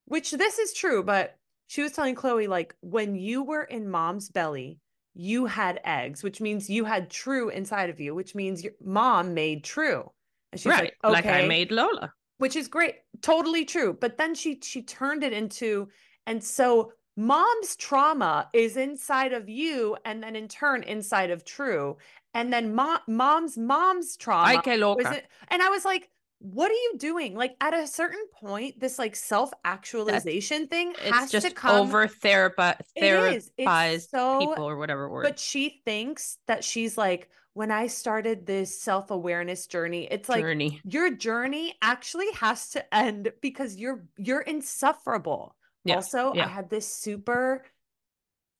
[0.08, 4.28] which this is true, but she was telling Khloé, like, when you were in mom's
[4.30, 4.78] belly,
[5.14, 9.34] you had eggs, which means you had true inside of you, which means your mom
[9.34, 10.10] made true.
[10.52, 10.92] And she's right.
[11.02, 12.12] like, Like I made Lola.
[12.38, 13.96] which is great, totally true.
[14.00, 15.88] But then she she turned it into,
[16.26, 21.96] and so mom's trauma is inside of you, and then in turn inside of true,
[22.32, 26.08] and then mom mom's mom's trauma Ay, was it, and I was like,
[26.40, 27.34] what are you doing?
[27.34, 31.80] Like at a certain point, this like self actualization thing It's has just to come.
[31.80, 33.50] over therapi- It is.
[33.56, 35.24] It's therapized so- people or whatever word.
[35.24, 40.42] but she thinks that she's like, when I started this self awareness journey, it's like
[40.42, 40.80] journey.
[40.84, 45.56] your journey actually has to end because you're you're insufferable.
[45.84, 46.44] Yeah, Also, yeah.
[46.44, 47.64] I had this super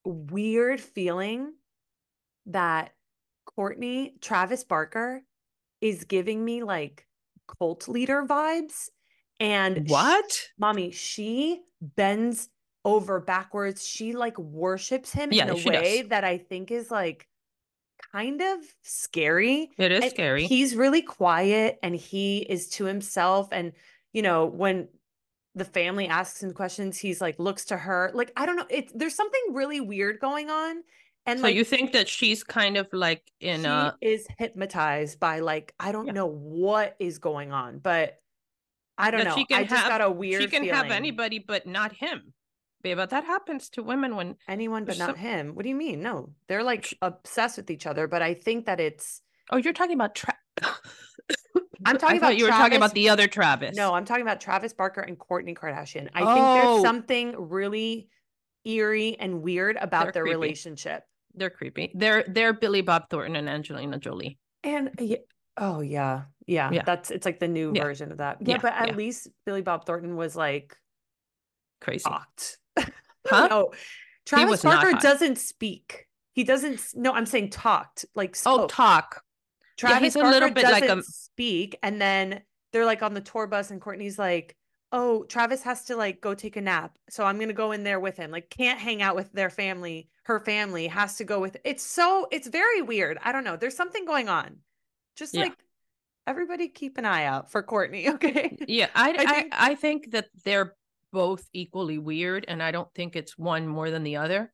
[0.04, 1.52] weird feeling
[2.46, 2.92] that
[3.56, 5.22] Kourtney Travis Barker
[5.80, 7.06] is giving me like
[7.58, 8.88] cult leader vibes
[9.40, 10.48] and What?
[10.58, 12.48] mommy she bends
[12.84, 16.08] over backwards she like worships him Yeah, in a way does.
[16.10, 17.26] that i think is like
[18.12, 20.46] kind of scary It is and scary.
[20.46, 23.48] He's really quiet and he is to himself.
[23.50, 23.72] And,
[24.12, 24.88] you know, when
[25.56, 28.12] the family asks him questions, he's like, looks to her.
[28.14, 28.66] Like, I don't know.
[28.70, 30.84] It's there's something really weird going on.
[31.28, 35.20] And so like, you think that she's kind of like in she a is hypnotized
[35.20, 36.12] by like, I don't Yeah.
[36.12, 38.18] know what is going on, but
[38.96, 39.34] I don't know.
[39.36, 42.32] she can I just have got a weird she can have anybody but not him.
[42.82, 45.54] Babe, but that happens to women when anyone but not some- him.
[45.54, 46.00] What do you mean?
[46.00, 49.94] No, they're like obsessed with each other, but I think that it's oh you're talking
[49.94, 50.38] about Tra-
[51.84, 53.76] I'm talking I about you were talking about the other Travis.
[53.76, 56.08] No, I'm talking about Travis Barker and Kourtney Kardashian.
[56.14, 56.82] I think there's Oh.
[56.82, 58.08] something really
[58.64, 60.36] eerie and weird about They're their creepy.
[60.36, 61.04] relationship.
[61.38, 61.92] They're creepy.
[61.94, 64.38] They're they're Billy Bob Thornton and Angelina Jolie.
[64.64, 65.18] And yeah,
[65.56, 66.82] oh yeah, yeah, Yeah.
[66.84, 67.84] that's it's like the new Yeah.
[67.84, 68.38] version of that.
[68.40, 68.94] Yeah, Yeah, but at yeah.
[68.96, 70.76] least Billy Bob Thornton was like
[71.80, 72.04] Crazy.
[72.08, 72.58] talked.
[73.26, 73.46] Huh?
[73.48, 73.72] no,
[74.24, 76.06] Travis Barker doesn't speak.
[76.32, 76.80] He doesn't.
[76.94, 78.06] No, I'm saying talked.
[78.14, 78.70] Like Oh, spoke.
[78.72, 79.22] talk.
[79.82, 82.40] Yeah, Travis he's a Barker little bit like a- doesn't speak, and then
[82.72, 84.56] they're like on the tour bus, and Kourtney's like,
[84.92, 88.00] "Oh, Travis has to like go take a nap, so I'm gonna go in there
[88.00, 88.30] with him.
[88.30, 90.08] Like, can't hang out with their family.
[90.24, 93.18] Her family has to go with." It's so it's very weird.
[93.22, 93.56] I don't know.
[93.56, 94.58] There's something going on.
[95.16, 95.42] Just Yeah.
[95.42, 95.56] like
[96.26, 98.06] everybody, keep an eye out for Kourtney.
[98.14, 98.56] Okay.
[98.68, 100.74] Yeah, I, I, think- I think that they're
[101.12, 104.52] both equally weird, and I don't think it's one more than the other.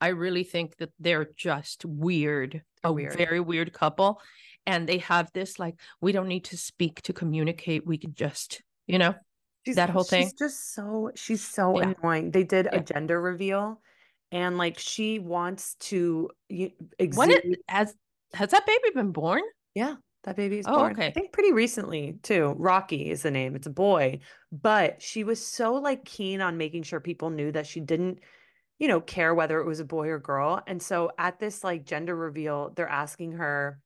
[0.00, 3.16] I really think that they're just weird, a weird.
[3.16, 4.20] very weird couple,
[4.66, 7.86] and they have this like we don't need to speak to communicate.
[7.86, 9.14] We can just, you know,
[9.64, 10.24] She's, That whole thing.
[10.26, 11.94] She's just so she's so Yeah.
[11.98, 12.30] annoying.
[12.32, 13.80] They did a gender reveal,
[14.30, 16.70] and like she wants to you
[17.14, 17.58] when exude.
[17.68, 17.94] has
[18.34, 19.42] has that baby been born?
[19.74, 19.96] Yeah.
[20.24, 20.98] that baby is Oh, born.
[21.00, 22.54] I think pretty recently too.
[22.56, 23.54] Rocky is the name.
[23.56, 24.20] It's a boy,
[24.52, 28.20] but she was so like keen on making sure people knew that she didn't,
[28.78, 30.62] you know, care whether it was a boy or girl.
[30.66, 33.80] And so at this like gender reveal, they're asking her,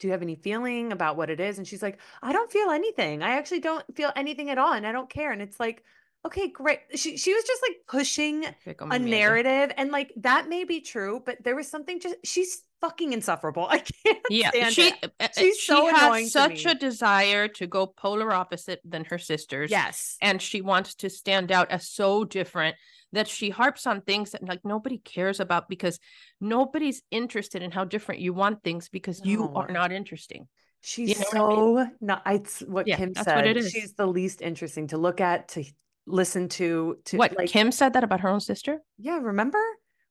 [0.00, 2.70] "Do you have any feeling about what it is?" And she's like, "I don't feel
[2.70, 3.22] anything.
[3.22, 5.84] I actually don't feel anything at all, and I don't care." And it's like,
[6.26, 6.80] okay, great.
[6.96, 10.80] She she was just like pushing Okay, como a narrative, and like that may be
[10.80, 13.66] true, but there was something just she's fucking insufferable.
[13.70, 14.94] I can't Yeah, stand she it.
[15.02, 19.18] uh, uh, She's she so has such a desire to go polar opposite than her
[19.18, 19.70] sisters.
[19.70, 20.16] Yes.
[20.20, 22.76] and she wants to stand out as so different
[23.12, 25.98] that she harps on things that like nobody cares about because
[26.40, 30.48] nobody's interested in how different you want things because you are not interesting.
[30.82, 31.86] She's know what I mean?
[31.86, 33.56] so not it's what Yeah, Kim said.
[33.56, 33.70] what.
[33.70, 35.64] She's the least interesting to look at, to
[36.06, 38.80] listen to, to what like Kim said that about her own sister?
[38.98, 39.58] yeah, remember?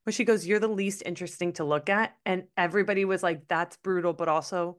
[0.04, 2.16] When she goes, You're the least interesting to look at.
[2.26, 4.78] And everybody was like, That's brutal, but also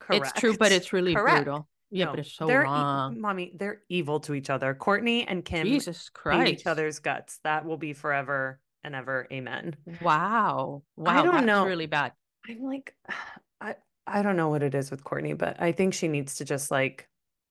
[0.00, 0.26] correct.
[0.26, 1.44] It's true, but it's really Correct.
[1.44, 1.68] brutal.
[1.90, 3.20] Yeah, No, but it's so they're e- wrong.
[3.20, 4.74] mommy, they're evil to each other.
[4.74, 6.52] Kourtney and Kim Jesus Christ.
[6.52, 7.40] each other's guts.
[7.44, 9.26] That will be forever and ever.
[9.32, 9.76] Amen.
[10.02, 10.82] Wow.
[10.96, 11.10] Wow.
[11.12, 11.64] I don't that's know.
[11.66, 12.12] really bad.
[12.48, 12.94] I'm like,
[13.60, 13.74] I
[14.06, 16.70] I don't know what it is with Kourtney, but I think she needs to just
[16.70, 17.08] like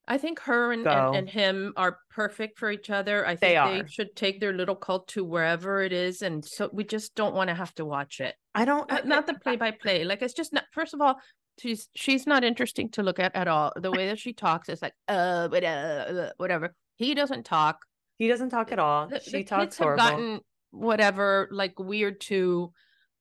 [0.10, 3.28] I think her and, and, and him are perfect for each other.
[3.28, 6.22] I think They they, should take their little cult to wherever it is.
[6.22, 8.34] And so we just don't want to have to watch it.
[8.56, 10.06] I don't Uh, not the play by play.
[10.06, 11.20] Like it's just not first of all,
[11.60, 13.74] she's she's not interesting to look at at all.
[13.76, 16.76] The way that she talks is like uh, but, uh, uh, whatever.
[16.96, 17.80] He doesn't talk.
[18.18, 19.08] He doesn't talk at all.
[19.08, 20.04] The, she the talks kids have horrible.
[20.04, 20.40] gotten
[20.72, 22.72] whatever like weird too.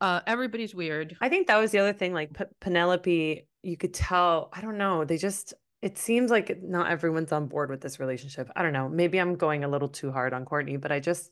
[0.01, 1.17] Uh, everybody's weird.
[1.21, 2.13] I think that was the other thing.
[2.13, 4.51] Like P- Penelope, you could tell.
[4.53, 5.05] I don't know.
[5.05, 5.55] They just.
[5.83, 8.51] It seems like not everyone's on board with this relationship.
[8.57, 8.89] I don't know.
[8.89, 11.31] Maybe I'm going a little too hard on Kourtney, but I just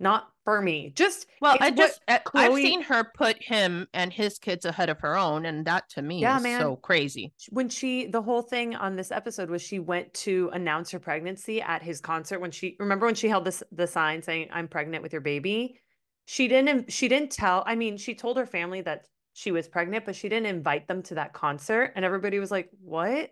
[0.00, 0.92] not for me.
[0.96, 4.98] Just Well, I just I- I've seen her put him and his kids ahead of
[5.00, 6.60] her own, and that to me Yeah, is man.
[6.60, 7.32] so crazy.
[7.50, 11.60] when she the whole thing on this episode was she went to announce her pregnancy
[11.62, 15.02] at his concert when she remember when she held this the sign saying I'm pregnant
[15.02, 15.78] with your baby
[16.24, 20.04] she didn't she didn't tell I mean she told her family that she was pregnant
[20.06, 23.30] but she didn't invite them to that concert and everybody was like what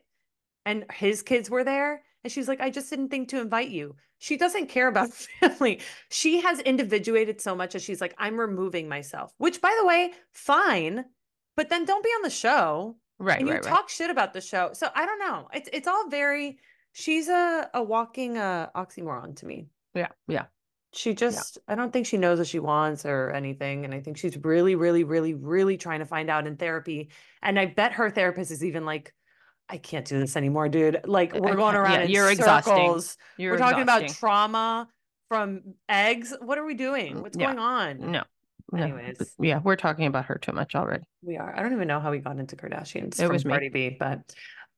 [0.66, 3.96] and his kids were there and she's like I just didn't think to invite you
[4.18, 8.88] she doesn't care about family she has individuated so much that she's like I'm removing
[8.88, 11.04] myself which by the way fine
[11.56, 13.70] but then don't be on the show Right, and you right, right.
[13.70, 14.70] talk shit about the show.
[14.72, 15.48] So I don't know.
[15.52, 16.58] It's it's all very.
[16.92, 19.66] She's a a walking uh, oxymoron to me.
[19.94, 20.46] Yeah, yeah.
[20.92, 24.18] She just I don't think she knows what she wants or anything, and I think
[24.18, 27.10] she's really, really, really, really trying to find out in therapy.
[27.42, 29.12] And I bet her therapist is even like,
[29.68, 31.00] I can't do this anymore, dude.
[31.04, 32.74] Like we're going around yeah, in you're exhausting.
[32.74, 33.16] circles.
[33.36, 34.88] You're we're talking about trauma
[35.28, 36.34] from eggs.
[36.40, 37.16] What are we doing?
[37.16, 37.46] Mm, What's yeah.
[37.46, 38.12] going on?
[38.12, 38.22] no.
[38.72, 39.18] no, Anyways.
[39.18, 41.04] but yeah, we're talking about her too much already.
[41.22, 41.54] We are.
[41.54, 43.50] I don't even know how we got into Kardashians It was me.
[43.52, 44.20] Cardi B, but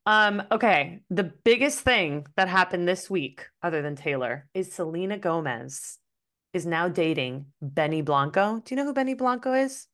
[0.06, 1.00] um, okay.
[1.10, 5.98] The biggest thing that happened this week, other than Taylor, is Selena Gomez
[6.52, 8.60] is now dating Benny Blanco.
[8.64, 9.86] Do you know who Benny Blanco is?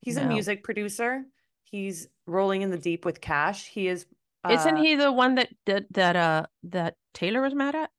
[0.00, 1.24] He's a music producer.
[1.64, 3.66] He's rolling in the deep with cash.
[3.66, 4.06] He is.
[4.48, 7.90] Isn't uh, he the one that that that uh that Taylor was mad at?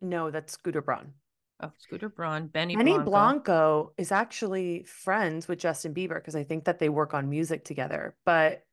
[0.00, 1.14] No, that's Scooter Braun.
[1.62, 3.10] Oh, Scooter Braun, Benny, Benny Blanco.
[3.10, 7.64] Blanco is actually friends with Justin Bieber because I think that they work on music
[7.64, 8.14] together.
[8.26, 8.66] But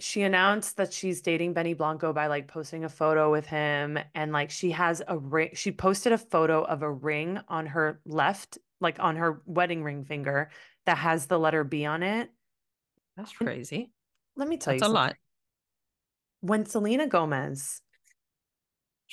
[0.00, 4.32] she announced that she's dating Benny Blanco by like posting a photo with him and
[4.32, 8.58] like she has a ring she posted a photo of a ring on her left
[8.80, 10.50] like on her wedding ring finger
[10.84, 12.30] that has the letter B on it.
[13.16, 13.92] That's crazy.
[14.36, 14.94] Let me tell That's you a something.
[14.94, 15.16] lot.
[16.46, 17.80] When Selena Gomez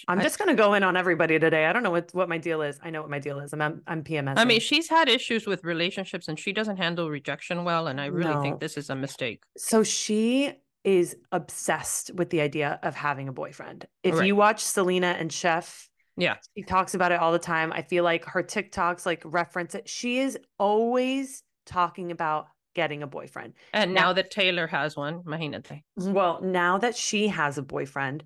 [0.07, 1.65] I'm I- just gonna go in on everybody today.
[1.67, 2.79] I don't know what, what my deal is.
[2.83, 3.53] I know what my deal is.
[3.53, 4.33] I'm I'm, I'm PMS.
[4.37, 7.87] I mean, she's had issues with relationships and she doesn't handle rejection well.
[7.87, 8.41] And I really No.
[8.41, 9.43] think this is a mistake.
[9.57, 13.85] So she is obsessed with the idea of having a boyfriend.
[14.03, 14.27] If Right.
[14.27, 16.35] you watch Selena and Chef, Yeah.
[16.57, 17.71] she talks about it all the time.
[17.71, 19.87] I feel like her TikToks like reference it.
[19.87, 23.53] She is always talking about getting a boyfriend.
[23.73, 25.83] And Now- now that Taylor has one, imagínate.
[25.97, 28.23] Well, now that she has a boyfriend,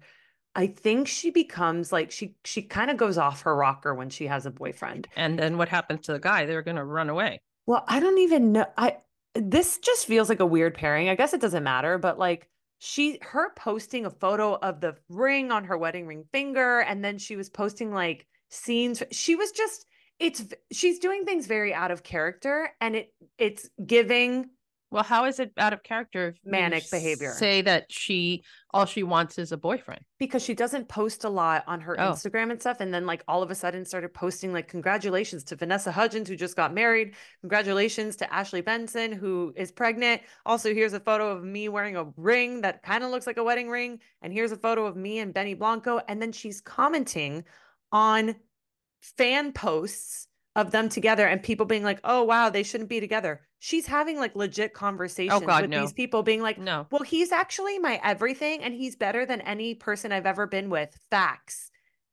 [0.56, 4.26] I think she becomes like she she kind of goes off her rocker when she
[4.28, 5.08] has a boyfriend.
[5.16, 6.46] And then what happens to the guy?
[6.46, 7.40] They're going to run away.
[7.68, 8.66] Well, I don't even know.
[8.78, 8.98] I
[9.36, 11.10] this just feels like a weird pairing.
[11.10, 15.52] I guess it doesn't matter, but like she her posting a photo of the ring
[15.52, 19.04] on her wedding ring finger and then she was posting like scenes.
[19.12, 19.86] She was just
[20.20, 24.50] it's she's doing things very out of character and it it's giving
[24.90, 26.34] Well, how is it out of character?
[26.46, 27.34] Manic behavior.
[27.34, 30.02] Say that she all she wants is a boyfriend.
[30.18, 32.12] because she doesn't post a lot on her Oh.
[32.12, 32.80] Instagram and stuff.
[32.80, 36.36] And then like all of a sudden started posting like congratulations to Vanessa Hudgens, who
[36.38, 37.14] just got married.
[37.42, 40.22] Congratulations to Ashley Benson, who is pregnant.
[40.46, 43.44] Also, here's a photo of me wearing a ring that kind of looks like a
[43.44, 44.00] wedding ring.
[44.22, 46.00] And here's a photo of me and Benny Blanco.
[46.08, 47.44] And then she's commenting
[47.92, 48.36] on
[49.02, 53.42] fan posts of them together and people being like, oh wow, they shouldn't be together.
[53.60, 55.82] She's having like legit oh, conversations Oh, God, with no.
[55.82, 56.88] these people being like, No.
[56.92, 60.98] well, he's actually my everything and he's better than any person I've ever been with.
[61.12, 61.72] Facts.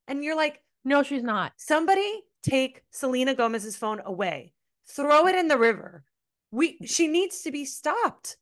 [0.09, 1.53] And you're like, No, she's not.
[1.57, 4.53] somebody take Selena Gomez's phone away.
[4.87, 6.05] Throw it in the river.
[6.51, 8.37] We she needs to be stopped.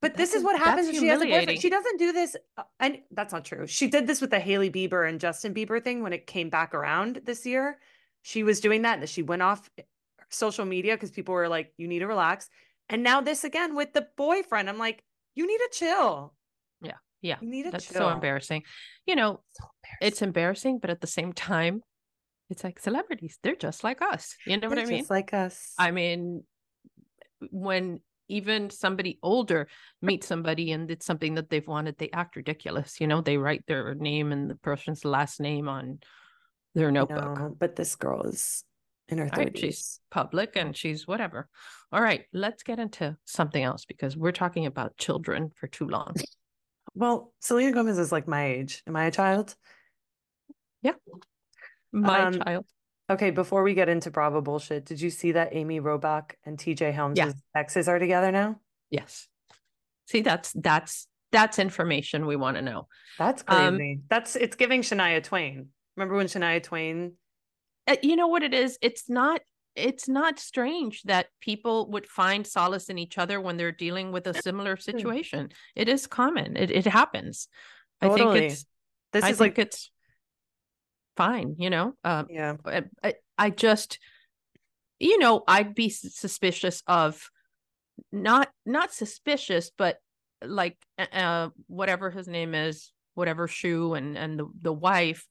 [0.00, 1.60] But this is what happens that's when she has a boyfriend.
[1.60, 3.66] She doesn't do this uh, and that's not true.
[3.66, 6.74] She did this with the Hailey Bieber and Justin Bieber thing when it came back
[6.74, 7.78] around this year.
[8.22, 9.82] She was doing that and she went off eh,
[10.28, 12.48] social media because people were like, you need to relax.
[12.88, 14.68] And now this again with the boyfriend.
[14.68, 15.02] I'm like,
[15.34, 16.34] you need to chill.
[16.80, 16.92] Yeah.
[17.20, 17.36] Yeah.
[17.40, 17.96] You need to That's chill.
[17.96, 18.62] so embarrassing.
[19.06, 19.64] You know, So
[20.00, 21.82] it's embarrassing, but at the same time,
[22.50, 23.38] it's like celebrities.
[23.42, 24.36] They're just like us.
[24.46, 24.98] You know what They're I mean?
[25.00, 25.72] Just like us.
[25.78, 26.44] I mean,
[27.50, 29.68] when even somebody older
[30.02, 33.00] meets somebody and it's something that they've wanted, they act ridiculous.
[33.00, 35.98] You know, they write their name and the person's last name on
[36.74, 37.38] their notebook.
[37.38, 38.64] know, but this girl is
[39.08, 39.58] in her All right, 30s.
[39.58, 41.48] she's public and she's whatever.
[41.92, 46.14] All right, let's get into something else because we're talking about children for too long.
[46.94, 48.82] Well, Selena Gomez is like my age.
[48.86, 49.54] Am I a child?
[50.82, 50.94] Yeah.
[51.92, 52.66] My Um, child.
[53.10, 56.94] Okay, before we get into Bravo bullshit, did you see that Amy Robach and TJ
[56.94, 57.18] Holmes'
[57.54, 58.60] exes are together now?
[58.90, 59.28] Yes.
[60.06, 62.88] See, that's that's that's information we want to know.
[63.18, 64.02] That's Um.
[64.08, 65.68] That's it's giving Shania Twain.
[65.96, 67.12] Remember when Shania Twain?
[67.86, 68.78] Uh, you know what it is?
[68.82, 69.40] It's not
[69.74, 74.26] it's not strange that people would find solace in each other when they're dealing with
[74.26, 75.50] a similar situation.
[75.76, 76.56] It is common.
[76.56, 77.48] It it happens.
[78.00, 78.40] I Totally.
[78.40, 78.66] think it's
[79.12, 79.90] This I is like it's
[81.18, 81.92] fine, you know.
[82.02, 82.54] Um yeah.
[82.64, 83.98] I, I, just
[85.00, 87.30] you know i'd be suspicious of
[88.10, 89.96] not not suspicious but
[90.42, 95.26] like uh, uh whatever his name is whatever shoe and and the, the wife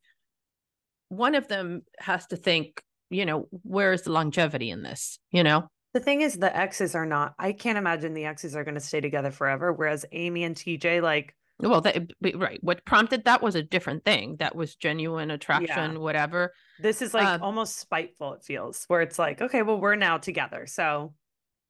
[1.10, 5.43] one of them has to think you know where is the longevity in this you
[5.43, 7.34] know The thing is, the exes are not.
[7.39, 9.73] I can't imagine the exes are going to stay together forever.
[9.73, 14.36] Whereas Amy and TJ, like, well that right what prompted that was a different thing
[14.38, 18.34] that was genuine attraction whatever this is like Um, almost spiteful.
[18.34, 20.67] It feels where it's like, okay, well, we're now together.
[20.67, 21.13] So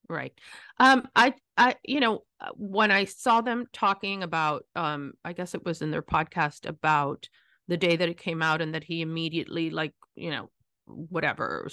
[0.09, 0.33] Right.
[0.79, 5.53] Um I I you know uh, when I saw them talking about um I guess
[5.53, 7.27] it was in their podcast about
[7.67, 10.49] the day that it came out and that he immediately like, you know,
[10.85, 11.67] whatever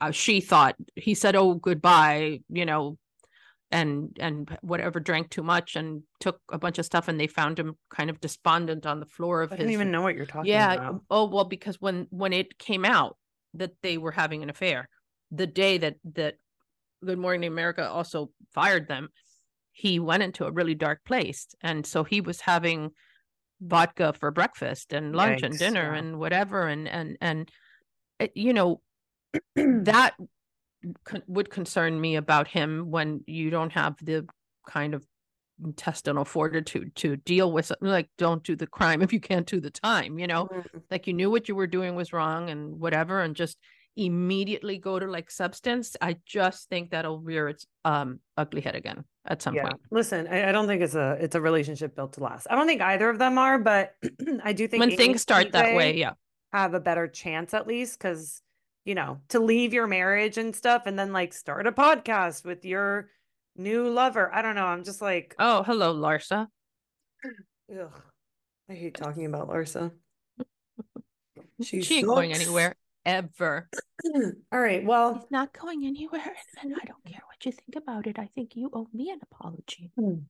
[0.00, 2.98] uh, she thought he said oh goodbye, you know,
[3.70, 7.58] and and whatever drank too much and took a bunch of stuff and they found
[7.58, 10.26] him kind of despondent on the floor of I his don't even know what you're
[10.26, 11.02] talking yeah about.
[11.10, 13.16] oh well because when when it came out
[13.54, 14.88] that they were having an affair
[15.30, 16.36] the day that that
[17.04, 19.08] good morning america also fired them
[19.72, 22.90] he went into a really dark place and so he was having
[23.60, 25.98] vodka for breakfast and lunch and dinner yeah.
[25.98, 27.50] and whatever and and and
[28.20, 28.80] it, you know
[29.56, 30.14] that
[31.04, 34.26] con- would concern me about him when you don't have the
[34.68, 35.06] kind of
[35.64, 39.60] intestinal fortitude to deal with something like don't do the crime if you can't do
[39.60, 40.82] the time you know Mm.
[40.90, 43.56] like you knew what you were doing was wrong and whatever and just
[43.96, 49.04] immediately go to like substance i just think that'll rear its um ugly head again
[49.26, 49.62] at some yeah.
[49.62, 52.46] point Listen, I, I don't think it's a it's a relationship built to last.
[52.50, 53.94] I don't think either of them are, but
[54.44, 56.12] I do think when things start that way yeah
[56.52, 58.42] have a better chance at least because
[58.84, 62.64] you know to leave your marriage and stuff and then like start a podcast with
[62.64, 63.08] your
[63.56, 64.32] new lover.
[64.34, 64.66] I don't know.
[64.66, 66.48] I'm just like, oh hello larsa
[67.70, 68.02] ugh,
[68.68, 69.92] I hate talking about Larsa.
[71.62, 72.74] She, she ain't going anywhere
[73.06, 73.68] ever
[74.52, 74.84] All right.
[74.84, 78.18] Well, He's not going anywhere, and I don't care what you think about it.
[78.18, 79.92] I think you owe me an apology.
[79.96, 80.24] Hmm.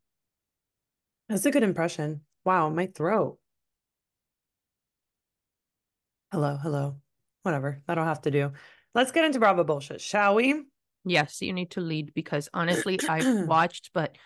[1.28, 2.20] that's a good impression.
[2.44, 3.38] Wow, my throat.
[6.30, 6.96] Hello, hello.
[7.44, 7.80] Whatever.
[7.86, 8.52] That'll have to do.
[8.94, 10.64] Let's get into Bravo bullshit, shall we?
[11.04, 14.16] Yes, you need to lead because honestly, I've watched, but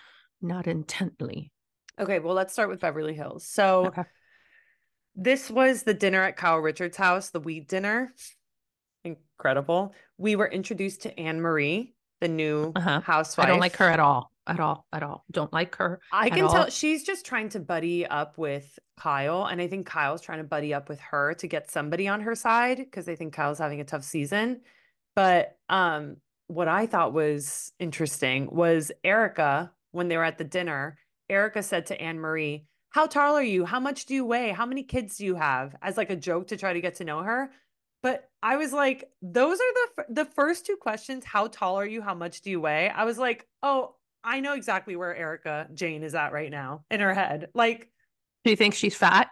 [0.40, 1.50] not intently.
[2.00, 3.46] Okay, well, let's start with Beverly Hills.
[3.46, 4.04] So Okay.
[5.16, 8.14] this was the dinner at Kyle Richards' house, the weed dinner.
[9.04, 9.94] Incredible.
[10.16, 13.00] We were introduced to Anne Marie, the new Uh-huh.
[13.00, 13.46] housewife.
[13.46, 15.24] I don't like her at all, at all, at all.
[15.30, 16.00] Don't like her.
[16.12, 16.52] I can all.
[16.52, 19.44] tell she's just trying to buddy up with Kyle.
[19.44, 22.34] And I think Kyle's trying to buddy up with her to get somebody on her
[22.34, 24.60] side because they think Kyle's having a tough season.
[25.14, 30.98] But um, what I thought was interesting was Erika, when they were at the dinner,
[31.28, 33.64] Erika said to Anne Marie, How tall are you?
[33.64, 34.50] How much do you weigh?
[34.50, 35.76] How many kids do you have?
[35.82, 37.50] As like a joke to try to get to know her.
[38.02, 41.24] But I was like, those are the the first two questions.
[41.24, 42.00] How tall are you?
[42.00, 42.88] How much do you weigh?
[42.88, 43.96] I was like, oh,
[44.28, 47.48] I know exactly where Erika Jayne is at right now in her head.
[47.54, 47.88] Like,
[48.44, 49.28] do you think she's fat?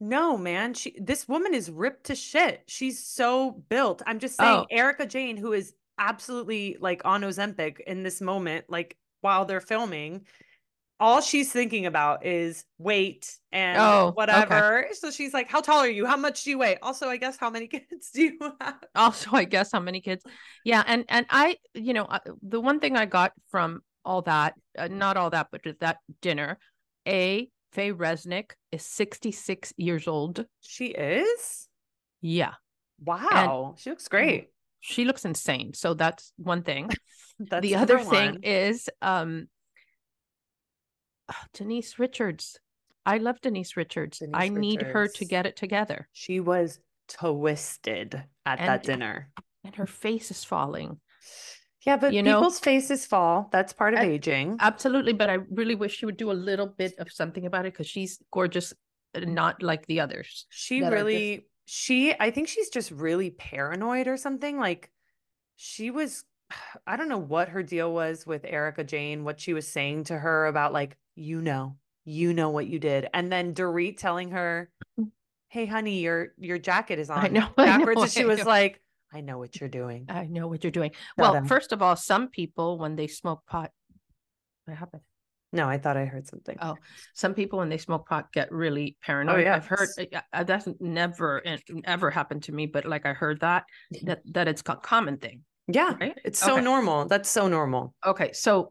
[0.00, 0.72] No, man.
[0.72, 2.62] She this woman is ripped to shit.
[2.66, 4.00] She's so built.
[4.06, 4.66] I'm just saying, oh.
[4.70, 10.24] Erika Jayne, who is absolutely like on Ozempic in this moment, like while they're filming,
[10.98, 14.84] all she's thinking about is weight and oh, whatever.
[14.84, 14.94] Okay.
[14.94, 16.06] So she's like, How tall are you?
[16.06, 16.78] How much do you weigh?
[16.80, 18.82] Also, I guess how many kids do you have?
[18.94, 20.24] Also, I guess how many kids.
[20.64, 20.82] Yeah.
[20.86, 22.08] And and I, you know,
[22.40, 26.58] the one thing I got from all that, uh, not all that, but that dinner,
[27.06, 30.44] A, Faye Resnick is 66 years old.
[30.60, 31.68] She is?
[32.20, 32.54] Yeah.
[33.02, 33.70] Wow.
[33.70, 34.48] And she looks great.
[34.80, 35.74] She looks insane.
[35.74, 36.90] So that's one thing.
[37.38, 39.48] that's the other thing is um
[41.30, 42.58] oh, Denise Richards.
[43.06, 44.18] I love Denise Richards.
[44.18, 46.08] Denise I need her to get it together.
[46.12, 46.78] She was
[47.08, 49.30] twisted at and, that dinner.
[49.64, 51.00] And her face is falling.
[51.84, 53.48] Yeah, but you people's know, faces fall.
[53.50, 54.56] That's part of I, aging.
[54.60, 55.12] Absolutely.
[55.12, 57.88] But I really wish she would do a little bit of something about it because
[57.88, 58.72] she's gorgeous,
[59.14, 60.46] uh, not like the others.
[60.50, 61.46] She really, just...
[61.64, 64.58] she, I think she's just really paranoid or something.
[64.58, 64.90] Like
[65.56, 66.24] she was,
[66.86, 70.16] I don't know what her deal was with Erika Jayne, what she was saying to
[70.16, 73.08] her about, like, you know, you know what you did.
[73.12, 75.10] And then Dorit telling her, mm.
[75.48, 77.18] hey, honey, your your jacket is on.
[77.24, 77.48] I know.
[77.56, 77.90] Backwards.
[77.90, 78.80] I know, and she was like,
[79.12, 80.06] I know what you're doing.
[80.08, 80.92] I know what you're doing.
[81.16, 83.70] well, first of all, some people when they smoke pot,
[84.64, 85.02] what happened?
[85.52, 86.56] No, I thought I heard something.
[86.62, 86.76] Oh,
[87.14, 89.36] some people when they smoke pot get really paranoid.
[89.36, 89.56] Oh, yeah.
[89.56, 89.88] I've heard
[90.32, 91.42] uh, that's never
[91.84, 93.64] ever happened to me, but like I heard that
[94.04, 95.42] that that it's a common thing.
[95.68, 96.18] Yeah, right?
[96.24, 96.62] it's so okay.
[96.62, 97.06] normal.
[97.06, 97.94] That's so normal.
[98.04, 98.70] Okay, so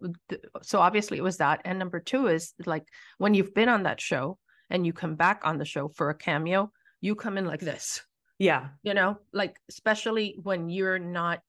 [0.63, 2.83] so obviously it was that, and number two is like
[3.19, 4.39] when you've been on that show
[4.69, 8.01] and you come back on the show for a cameo, you come in like this.
[8.41, 8.69] Yeah.
[8.81, 11.41] You know, like especially when you're not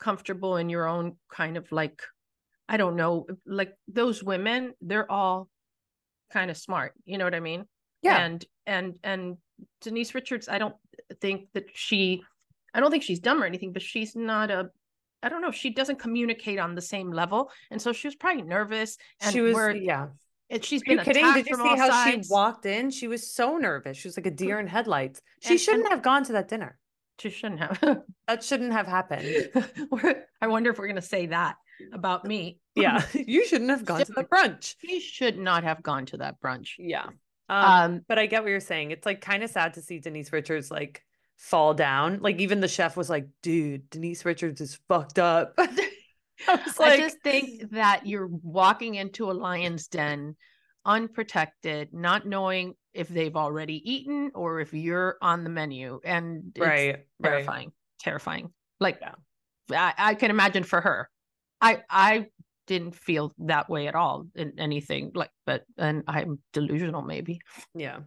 [0.00, 2.00] comfortable in your own kind of like,
[2.70, 5.50] I don't know, like those women, they're all
[6.32, 6.94] kind of smart.
[7.04, 7.66] You know what I mean?
[8.00, 8.16] Yeah.
[8.16, 9.36] And and and
[9.82, 10.74] Denise Richards, I don't
[11.20, 12.22] think that she
[12.72, 14.70] I don't think she's dumb or anything, but she's not a
[15.22, 17.50] I don't know, she doesn't communicate on the same level.
[17.70, 18.96] And so she was probably nervous.
[19.20, 20.06] And she was yeah.
[20.50, 21.30] And she's been kidding?
[21.34, 22.26] Did you see how sides.
[22.26, 22.90] she walked in?
[22.90, 23.96] She was so nervous.
[23.96, 25.20] She was like a deer in headlights.
[25.40, 26.78] She and, shouldn't and, have gone to that dinner.
[27.18, 28.02] She shouldn't have.
[28.28, 29.50] that shouldn't have happened.
[30.40, 31.56] I wonder if we're going to say that
[31.92, 32.58] about me.
[32.78, 34.76] Yeah, you shouldn't have gone to the brunch.
[34.86, 36.74] She should not have gone to that brunch.
[36.78, 37.06] Yeah.
[37.48, 38.92] Um, um but I get what you're saying.
[38.92, 41.02] It's like kind of sad to see Denise Richards like
[41.34, 42.20] fall down.
[42.20, 45.58] Like even the chef was like, "Dude, Denise Richards is fucked up."
[46.48, 50.36] I, like, I just think that you're walking into a lion's den
[50.84, 56.00] unprotected, not knowing if they've already eaten or if you're on the menu.
[56.04, 57.74] And right, terrifying, right.
[58.00, 58.52] terrifying.
[58.80, 59.14] Like yeah.
[59.70, 61.10] I, I can imagine for her.
[61.60, 62.26] I I
[62.66, 67.40] didn't feel that way at all in anything like but and I'm delusional maybe.
[67.74, 68.00] Yeah.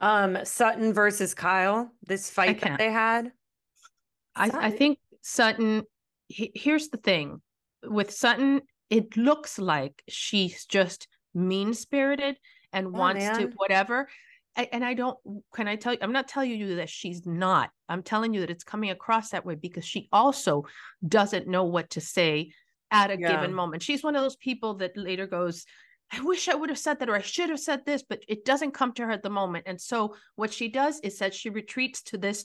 [0.00, 3.32] Um Sutton versus Kyle, this fight that they had.
[4.36, 5.84] I, I think Sutton
[6.28, 7.40] he, here's the thing
[7.82, 12.36] with Sutton, it looks like she's just mean spirited
[12.72, 13.40] and oh, wants man.
[13.40, 14.08] to whatever.
[14.56, 15.18] I, and I don't,
[15.54, 17.70] can I tell you, I'm not telling you that she's not.
[17.88, 20.64] I'm telling you that it's coming across that way because she also
[21.06, 22.52] doesn't know what to say
[22.90, 23.32] at a yeah.
[23.32, 23.82] given moment.
[23.82, 25.64] She's one of those people that later goes,
[26.12, 28.44] I wish I would have said that or I should have said this, but it
[28.44, 29.64] doesn't come to her at the moment.
[29.66, 32.44] And so what she does is that she retreats to this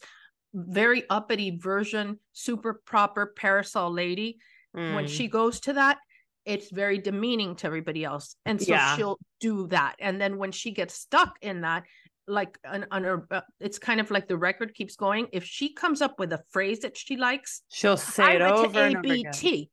[0.53, 4.37] very uppity version, super proper parasol lady.
[4.75, 4.95] Mm.
[4.95, 5.97] When she goes to that,
[6.45, 8.35] it's very demeaning to everybody else.
[8.45, 8.95] And so yeah.
[8.95, 9.95] she'll do that.
[9.99, 11.83] And then when she gets stuck in that,
[12.29, 15.27] like on, on her, uh, it's kind of like the record keeps going.
[15.33, 18.97] If she comes up with a phrase that she likes, she'll say it over and
[18.97, 19.65] over again.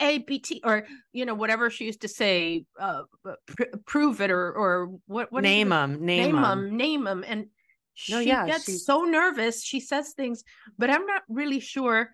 [0.00, 3.02] ABT, or you know whatever she used to say, uh,
[3.46, 5.32] pr- prove it or or what?
[5.32, 7.46] what name them, name, them, name them, and
[7.94, 8.72] she yeah, gets she...
[8.72, 9.62] so nervous.
[9.62, 10.44] She says things,
[10.78, 12.10] but I'm not really sure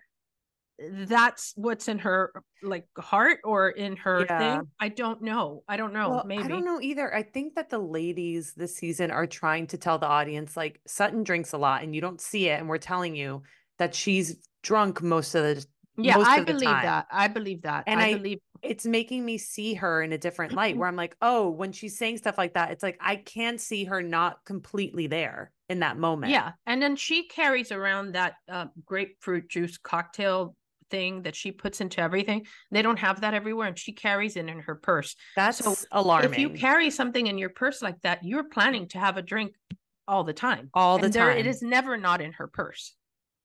[0.79, 2.31] that's what's in her
[2.63, 4.39] like heart or in her yeah.
[4.39, 4.67] thing.
[4.79, 5.63] I don't know.
[5.67, 6.09] I don't know.
[6.09, 7.13] Well, Maybe I don't know either.
[7.13, 11.23] I think that the ladies this season are trying to tell the audience like Sutton
[11.23, 13.43] drinks a lot and you don't see it, and we're telling you
[13.77, 15.65] that she's drunk most of the
[15.97, 16.17] yeah.
[16.17, 17.07] I believe that.
[17.11, 17.83] I believe that.
[17.87, 20.95] And I, I believe it's making me see her in a different light where I'm
[20.95, 24.43] like, oh, when she's saying stuff like that, it's like I can see her not
[24.45, 26.31] completely there in that moment.
[26.31, 26.51] Yeah.
[26.65, 30.55] And then she carries around that uh, grapefruit juice cocktail
[30.89, 32.45] thing that she puts into everything.
[32.69, 35.15] They don't have that everywhere, and she carries it in her purse.
[35.35, 36.31] That's So, alarming.
[36.31, 39.55] If you carry something in your purse like that, you're planning to have a drink
[40.07, 40.69] all the time.
[40.73, 41.37] all the and there, time.
[41.37, 42.93] it is never not in her purse.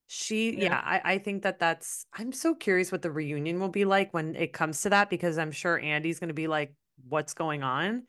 [0.09, 0.69] She, Yeah.
[0.69, 4.15] yeah, I, I think that that's, I'm so curious what the reunion will be like
[4.15, 6.75] when it comes to that because I'm sure Andy's going to be like,
[7.09, 8.05] what's going on?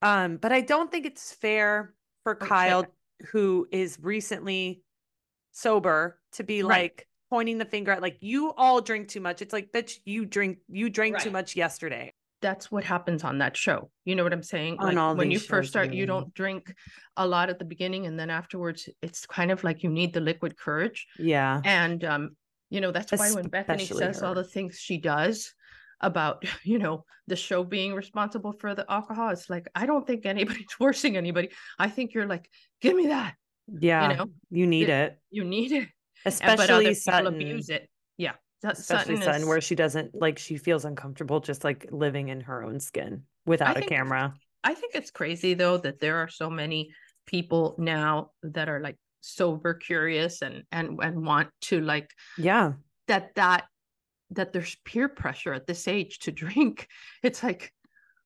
[0.00, 1.94] Um, but I don't think it's fair
[2.24, 2.46] for Okay.
[2.46, 2.86] Kyle,
[3.30, 4.82] who is recently
[5.52, 6.92] sober, to be Right.
[6.96, 9.42] like pointing the finger at like, you all drink too much.
[9.42, 12.14] It's like, bitch, you drink, you drank too much yesterday.
[12.42, 13.90] That's what happens on that show.
[14.04, 14.76] You know what I'm saying?
[14.80, 16.74] On Like all when you first start, you don't drink
[17.16, 20.20] a lot at the beginning, and then afterwards, it's kind of like you need the
[20.20, 21.06] liquid courage.
[21.18, 21.60] Yeah.
[21.64, 22.36] And um,
[22.68, 25.54] you know, that's why when Bethenny Especially says all the things she does
[26.00, 30.26] about, you know, the show being responsible for the alcohol, it's like I don't think
[30.26, 31.50] anybody's forcing anybody.
[31.78, 32.48] I think you're like,
[32.80, 33.34] give me that.
[33.68, 34.10] Yeah.
[34.10, 35.18] You know, you need it.
[35.30, 35.76] you need it.
[35.78, 35.88] and-
[36.24, 37.88] Especially but other people abuse it.
[38.64, 42.40] Especially Sutton Sutton, is- where she doesn't like she feels uncomfortable just like living in
[42.42, 44.34] her own skin without a think- camera.
[44.64, 46.90] I think it's crazy though that there are so many
[47.26, 52.74] people now that are like sober curious and and and want to like Yeah.
[53.08, 53.64] that that
[54.30, 56.88] that there's peer pressure at this age to drink.
[57.22, 57.72] It's like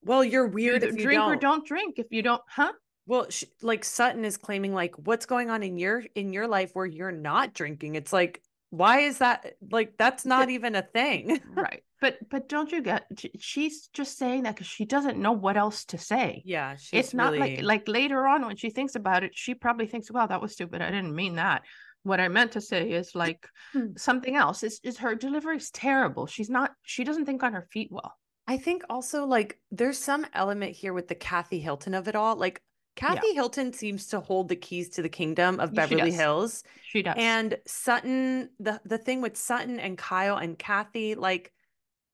[0.02, 1.32] Well, you're weird if you drink don't.
[1.32, 1.98] or don't drink.
[1.98, 2.72] If you don't, huh?
[3.06, 6.70] Well, sh like Sutton is claiming like what's going on in your in your life
[6.74, 7.94] where you're not drinking.
[7.94, 8.42] It's like
[8.76, 11.40] why is that like that's not even a thing.
[11.54, 11.82] right.
[12.00, 13.06] But but don't you get?
[13.38, 16.42] She's just saying that because she doesn't know what else to say.
[16.44, 19.54] yeah, she's it's not really- like like later on when she thinks about it, she
[19.54, 20.82] probably thinks, "Well, that was stupid.
[20.82, 21.62] I didn't mean that."
[22.02, 23.96] What I meant to say is like Hmm.
[23.96, 24.62] something else.
[24.62, 26.26] Is is her delivery is terrible.
[26.26, 26.72] She's not.
[26.82, 28.12] She doesn't think on her feet well.
[28.46, 32.36] I think also like there's some element here with the Kathy Hilton of it all.
[32.36, 32.62] Like
[32.96, 36.12] Kathy Hilton seems to hold the keys to the kingdom of Yeah, she Beverly.
[36.12, 36.64] Hills.
[36.88, 37.14] She does.
[37.18, 41.52] And Sutton, the the thing with Sutton and Kyle and Kathy, like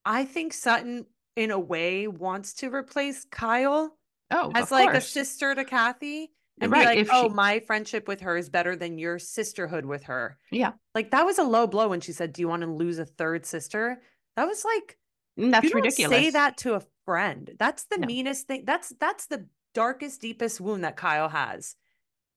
[0.04, 1.06] I think Sutton
[1.36, 3.96] in a way wants to replace Kyle
[4.30, 6.30] oh, as like a sister to Kathy.
[6.60, 9.18] And Right, be like, if oh, she- my friendship with her is better than your
[9.18, 10.36] sisterhood with her.
[10.50, 10.72] Yeah.
[10.94, 13.06] Like that was a low blow when she said, Do you want to lose a
[13.06, 14.02] third sister?
[14.36, 14.98] That was like
[15.38, 16.18] mm, that's you don't ridiculous.
[16.18, 17.50] say that to a friend.
[17.58, 18.06] That's the No.
[18.06, 18.64] meanest thing.
[18.66, 21.76] That's that's the darkest, deepest wound that Kyle has.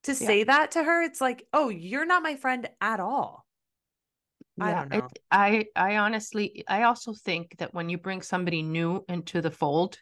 [0.04, 0.16] To Yeah.
[0.18, 3.44] say that to her, it's like, oh, you're not my friend at all.
[4.60, 5.08] I Yeah, don't it- know.
[5.30, 9.98] I I honestly I also think that when you bring somebody new into the fold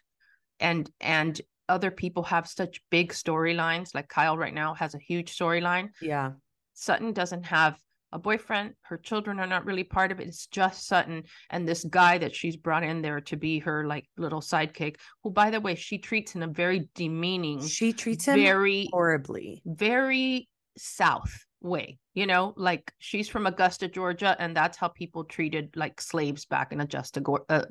[0.59, 5.35] and and other people have such big storylines like Kyle right now has a huge
[5.35, 6.33] storyline Yeah.
[6.73, 7.79] Sutton doesn't have
[8.11, 11.83] a boyfriend her children are not really part of it it's just Sutton and this
[11.85, 15.59] guy that she's brought in there to be her like little sidekick who by the
[15.59, 19.61] way she treats in a very demeaning She treats him very horribly.
[19.65, 20.47] very
[20.77, 25.99] south way you know like she's from augusta georgia and that's how people treated like
[25.99, 27.63] slaves back in augusta uh,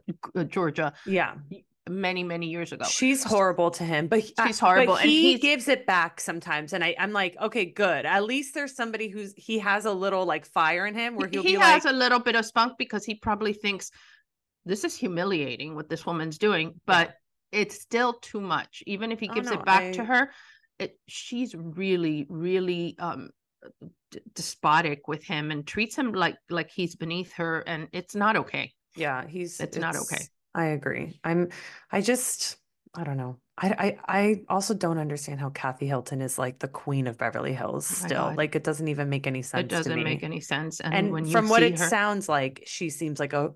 [0.49, 1.35] georgia Yeah.
[1.89, 5.39] Many many years ago She's horrible to him, but he- She's horrible, But and he
[5.39, 8.07] gives it back sometimes, and I, I'm like, okay, good.
[8.07, 11.43] At least there's somebody who's he has a little like fire in him where he'll
[11.43, 13.91] he be has like, a little bit of spunk because he probably thinks
[14.65, 17.15] this is humiliating what this woman's doing but
[17.53, 20.31] it's still too much even if he Oh, gives no, it back to her
[20.79, 23.29] it, she's really really um
[24.11, 28.37] d- despotic with him and treats him like like he's beneath her and it's not
[28.37, 30.25] okay yeah, he's It's not okay.
[30.55, 31.21] I agree.
[31.25, 31.49] I'm.
[31.91, 32.57] I just.
[32.97, 33.39] I don't know.
[33.59, 37.53] I, I I also don't understand how Kathy Hilton is like the queen of Beverly
[37.53, 38.19] Hills Oh still.
[38.19, 38.37] God.
[38.37, 39.65] Like it doesn't even make any sense.
[39.65, 42.63] it doesn't make any sense and, And when you from what it her sounds like,
[42.67, 43.51] she seems like a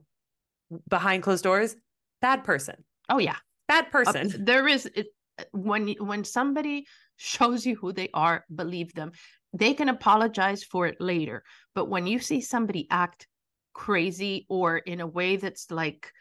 [0.88, 1.76] behind closed doors
[2.20, 2.84] bad person.
[3.08, 3.36] oh yeah
[3.68, 4.32] Bad Uh, person.
[4.44, 5.06] there is it,
[5.52, 6.86] when when somebody
[7.16, 9.12] shows you who they are believe them
[9.52, 11.42] they can apologize for it later
[11.74, 13.26] but when you see somebody act
[13.72, 16.12] crazy or in a way that's like uh,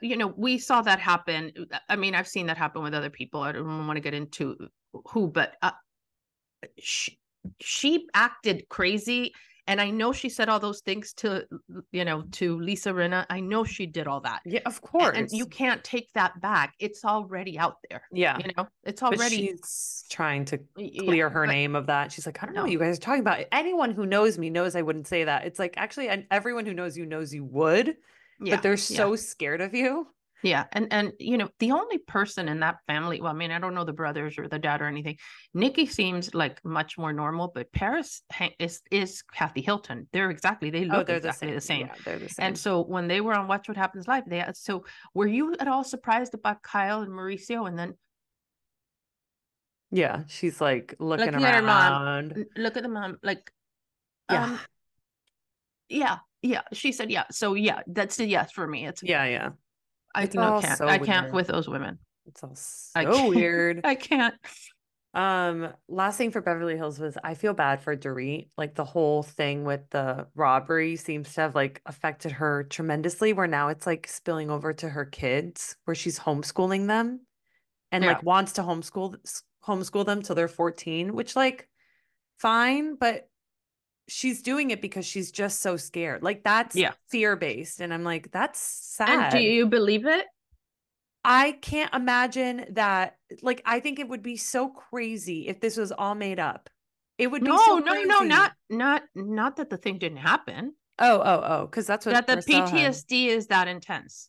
[0.00, 1.52] you know we saw that happen
[1.88, 4.56] i mean i've seen that happen with other people i don't want to get into
[5.08, 5.70] who but uh,
[6.78, 7.18] she,
[7.60, 9.32] she acted crazy
[9.66, 11.44] and i know she said all those things to
[11.92, 13.26] you know to lisa Rinna.
[13.30, 15.16] i know she did all that yeah, of course.
[15.16, 18.38] and you can't take that back it's already out there yeah.
[18.38, 22.12] you know it's already she's trying to y- yeah, clear her but- name of that.
[22.12, 23.44] She's like, I don't know what you guys are talking about.
[23.52, 25.46] Anyone who knows me knows I wouldn't say that.
[25.46, 27.96] It's like actually, and everyone who knows you knows you would,
[28.42, 30.06] yeah, but they're yeah, so scared of you.
[30.42, 33.58] yeah and and you know the only person in that family well i mean i
[33.58, 35.16] don't know the brothers or the dad or anything
[35.52, 38.22] nikki seems like much more normal but paris
[38.58, 42.18] is is kathy hilton they're exactly they look oh, they're exactly the same, Yeah, they're
[42.18, 42.46] the same.
[42.46, 44.84] And so when they were on Watch What Happens Live, they so
[45.14, 47.68] were you at all surprised about Kyle and Mauricio?
[47.68, 47.94] And then
[49.90, 52.32] yeah, she's like looking Looking at her mom.
[52.56, 53.50] look at the mom, like,
[54.30, 54.44] Yeah.
[54.44, 54.60] um,
[55.88, 57.24] yeah, yeah, she said yeah.
[57.30, 58.86] So yeah, that's a yes for me.
[58.86, 59.50] It's Yeah, yeah.
[60.14, 60.78] I It's no, can't.
[60.78, 61.34] so I can't weird.
[61.34, 61.98] with those women.
[62.26, 62.54] It's all
[62.94, 63.28] I so can't.
[63.28, 63.80] weird.
[63.84, 64.34] I can't.
[65.12, 68.48] Um, last thing for Beverly Hills was I feel bad for Dorit.
[68.56, 73.48] Like the whole thing with the robbery seems to have like affected her tremendously, where
[73.48, 77.20] now it's like spilling over to her kids, where she's homeschooling them
[77.90, 78.12] and Yeah.
[78.12, 79.16] like wants to homeschool
[79.64, 81.68] homeschool them till they're 14, which like
[82.38, 83.28] fine, but
[84.10, 86.22] she's doing it because she's just so scared.
[86.22, 86.92] Like that's Yeah.
[87.10, 87.80] fear-based.
[87.80, 89.08] And I'm like, that's sad.
[89.08, 90.26] And do you believe it?
[91.24, 93.16] I can't imagine that.
[93.42, 96.68] Like, I think it would be so crazy if this was all made up.
[97.18, 100.74] It would be No, so no, no, not not not that the thing didn't happen.
[100.98, 102.92] Oh, oh, oh, because that's what That the Marcel had.
[102.92, 104.28] PTSD is that intense.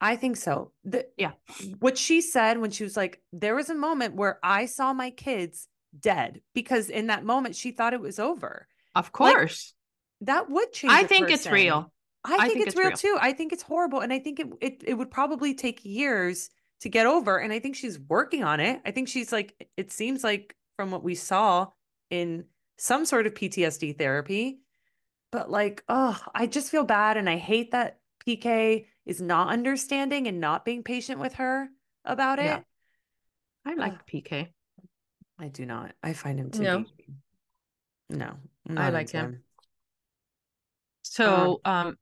[0.00, 0.72] I think so.
[0.84, 1.32] The, Yeah.
[1.80, 5.10] What she said when she was like, there was a moment where I saw my
[5.10, 5.66] kids
[5.98, 8.68] dead because in that moment she thought it was over.
[8.98, 9.74] Of Like, course.
[10.22, 10.92] That would change.
[10.92, 11.92] I think it's real.
[12.24, 13.16] I think, it's, real, too.
[13.20, 14.00] I think it's horrible.
[14.00, 17.38] And I think it, it it would probably take years to get over.
[17.38, 18.80] And I think she's working on it.
[18.84, 21.68] I think she's like, it seems like from what we saw
[22.10, 22.44] in
[22.76, 24.60] some sort of PTSD therapy.
[25.30, 27.16] But like, oh, I just feel bad.
[27.16, 31.68] And I hate that PK is not understanding and not being patient with her
[32.04, 32.44] about it.
[32.44, 32.60] Yeah.
[33.64, 34.48] I like PK.
[35.38, 35.94] I do not.
[36.02, 36.78] I find him to No.
[36.80, 36.86] be
[38.10, 38.34] no.
[38.68, 39.42] I'm I like him.
[41.02, 41.96] So um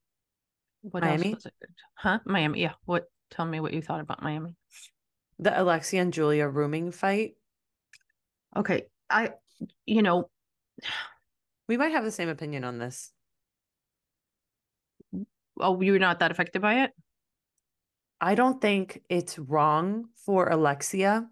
[0.82, 1.32] what Miami?
[1.32, 1.52] else was it?
[1.94, 2.18] Huh?
[2.26, 2.60] Miami.
[2.62, 2.72] Yeah.
[2.84, 4.54] What tell me what you thought about Miami.
[5.38, 7.34] The Alexia and Julia rooming fight.
[8.56, 8.86] Okay.
[9.10, 9.32] I
[9.86, 10.30] you know,
[11.68, 13.12] We might have the same opinion on this.
[15.60, 16.92] oh, you're not that affected by it?
[18.20, 21.28] I don't think it's wrong for Alexia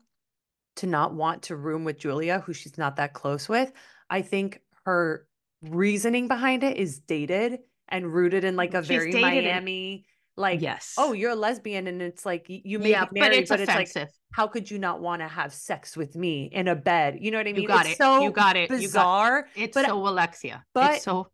[0.76, 3.72] to not want to room with Julia, who she's not that close with.
[4.10, 5.26] I think her
[5.62, 10.06] reasoning behind it is dated and rooted in like a She's very Miami,
[10.36, 10.94] like, oh, yes.
[10.98, 13.60] oh, you're a lesbian, and it's like you may yeah, be married, but it's but
[13.60, 14.08] it's like, offensive.
[14.32, 17.18] how could you not want to have sex with me in a bed?
[17.20, 17.62] You know what I mean?
[17.62, 17.98] you got it's it.
[17.98, 18.62] so you got it.
[18.62, 19.48] You got bizarre.
[19.54, 20.64] it's but- so Alexia.
[20.74, 21.28] but- it's so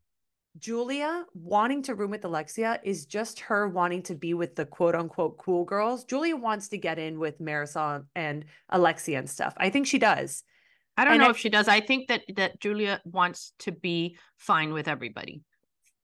[0.58, 4.94] Julia wanting to room with Alexia is just her wanting to be with the quote
[4.96, 6.04] unquote cool girls.
[6.04, 9.54] Julia wants to get in with Marysol and Alexia and stuff.
[9.56, 10.42] I think she does.
[10.96, 11.68] I don't And know I- if she does.
[11.68, 15.42] I think that that Julia wants to be fine with everybody,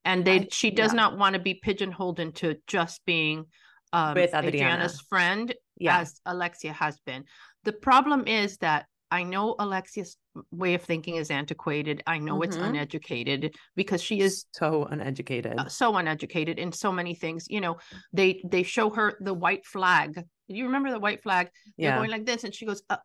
[0.05, 0.97] and they I- she does yeah.
[1.03, 3.47] not want to be pigeonholed into just being
[3.93, 6.01] um, With Adriana's friend, Yeah.
[6.01, 7.25] as Alexia has been.
[7.63, 10.17] The problem is that I know Alexia's
[10.51, 12.03] way of thinking is antiquated.
[12.07, 12.71] I know it's Mhm.
[12.71, 15.55] uneducated because she is so uneducated.
[15.59, 17.47] uh, so uneducated in so many things.
[17.49, 17.77] You know,
[18.13, 20.21] they they show her the white flag.
[20.49, 21.51] You remember the white flag?
[21.79, 21.97] They're yeah.
[21.97, 22.97] going like this, and she goes, uh,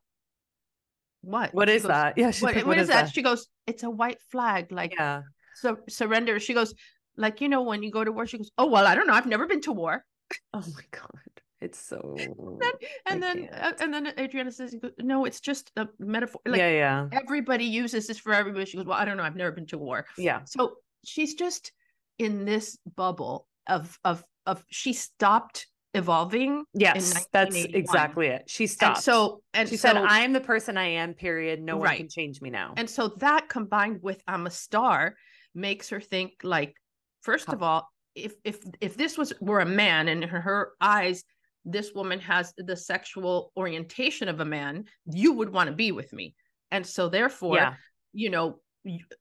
[1.22, 1.53] "What?
[1.53, 2.17] What is goes, that?
[2.17, 2.32] Yeah.
[2.32, 3.13] she's what, like, what is that?
[3.13, 5.22] She goes, it's a white flag, like Yeah.
[5.55, 6.39] so surrender.
[6.39, 6.74] She goes,
[7.17, 9.13] like, you know, when you go to war, she goes, oh, well, I don't know.
[9.13, 10.05] I've never been to war.
[10.53, 11.19] Oh my God.
[11.59, 12.15] It's so.
[13.05, 16.41] And I then, uh, and then Adriana says, no, it's just a metaphor.
[16.45, 16.69] Like yeah.
[16.69, 17.07] Yeah.
[17.11, 18.65] everybody uses this for everybody.
[18.65, 19.24] She goes, well, I don't know.
[19.24, 20.05] I've never been to war.
[20.17, 20.41] Yeah.
[20.45, 21.72] So she's just
[22.17, 26.63] in this bubble of, of, of, she stopped evolving.
[26.73, 27.25] Yes.
[27.33, 28.43] That's exactly it.
[28.47, 29.03] She And stopped.
[29.03, 31.61] so, and she so, said, I am the person I am, period.
[31.61, 31.97] No one Right.
[31.97, 32.73] can change me now.
[32.77, 35.15] And so that combined with I'm a star
[35.53, 36.75] makes her think like,
[37.21, 40.41] first How- of all, if if if this was were a man and in her,
[40.41, 41.23] her eyes,
[41.63, 46.11] this woman has the sexual orientation of a man, you would want to be with
[46.11, 46.35] me.
[46.71, 47.73] And so therefore, yeah.
[48.11, 48.59] you know,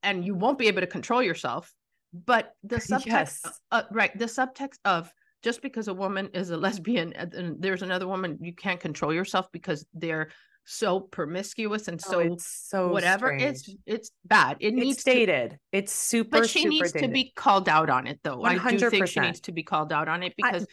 [0.02, 1.72] and you won't be able to control yourself.
[2.12, 3.60] But the subtext, Yes.
[3.70, 5.12] uh, right, the subtext of
[5.43, 8.80] just because a woman is a lesbian uh, and and there's another woman, you can't
[8.80, 10.28] control yourself because they're
[10.66, 13.80] so promiscuous and Oh, so it's so whatever it's strange.
[13.86, 15.59] it's bad it it's needs to dated.
[15.72, 16.41] It's super.
[16.41, 19.20] but she super needs to be called out on it though i do think she
[19.20, 20.66] needs to be called out on it because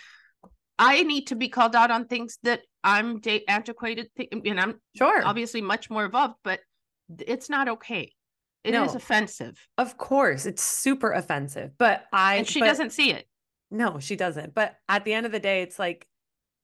[0.78, 4.76] i, need to be called out on things that i'm da- antiquated thi- and i'm
[4.96, 5.26] sure.
[5.26, 6.60] obviously much more evolved but
[7.26, 8.12] it's not okay
[8.66, 8.98] It is No.
[8.98, 13.26] offensive Of course, it's super offensive, but I and she but- doesn't see it
[13.70, 14.54] No, she doesn't.
[14.54, 16.08] But at the end of the day, it's like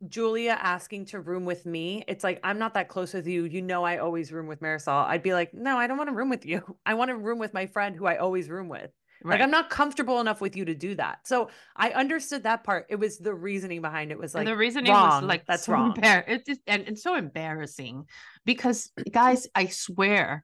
[0.08, 2.04] Julia asking to room with me.
[2.08, 3.45] It's like I'm not that close with you.
[3.45, 5.06] You know, I always room with Marysol.
[5.06, 6.78] I'd be like, no, I don't want to room with you.
[6.86, 8.91] I want to room with my friend who I always room with.
[9.24, 11.28] right Like I'm not comfortable enough with you to do that.
[11.28, 12.88] So I understood that part.
[12.89, 15.24] It was the reasoning behind it was and like the reasoning wrong.
[15.24, 15.93] was like That's so wrong.
[15.93, 18.06] embar- it's just, and it's so embarrassing
[18.45, 20.43] because guys i swear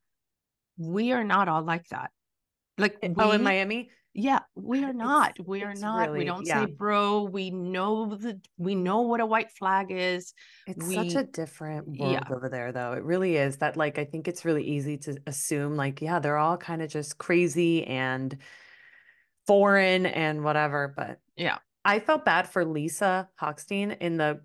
[0.77, 2.11] we are not all like that
[2.79, 3.91] like we, oh in Miami.
[4.13, 5.37] Yeah, we are It's- not.
[5.45, 6.11] We are it's not.
[6.11, 6.65] we don't yeah.
[6.65, 7.23] say bro.
[7.23, 10.33] We know the we know what a white flag is.
[10.65, 12.23] It's such a different world yeah.
[12.35, 12.93] over there, though.
[12.93, 16.37] It really is that, like, I think it's really easy to assume, like, yeah, they're
[16.37, 18.35] all kind of just crazy and
[19.47, 20.93] foreign and whatever.
[20.95, 21.59] But Yeah.
[21.85, 24.41] I felt bad for Lisa Hochstein in the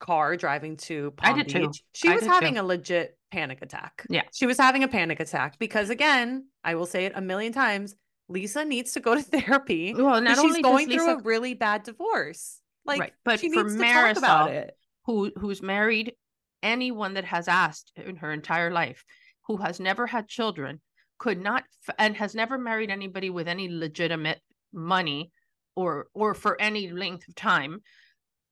[0.00, 1.66] car driving to I Palm did too.
[1.68, 1.82] Beach.
[1.92, 2.32] She I was did too.
[2.32, 4.04] having a legit panic attack.
[4.10, 4.22] Yeah.
[4.32, 7.94] She was having a panic attack because again, I will say it a million times,
[8.32, 9.94] Lisa needs to go to therapy.
[9.94, 12.60] Well, not only she's does going through a really bad divorce.
[12.84, 14.76] Like Right, but she for needs to talk about it.
[15.06, 16.14] who who's married
[16.62, 19.04] anyone that has asked in her entire life
[19.46, 20.80] who has never had children
[21.18, 24.40] could not f- and has never married anybody with any legitimate
[24.72, 25.30] money
[25.76, 27.80] or or for any length of time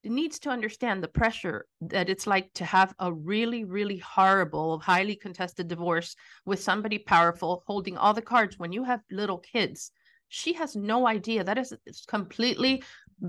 [0.03, 5.15] needs to understand the pressure that it's like to have a really really horrible highly
[5.15, 9.91] contested divorce with somebody powerful holding all the cards when you have little kids.
[10.29, 11.43] She has no idea.
[11.43, 12.83] That is it's completely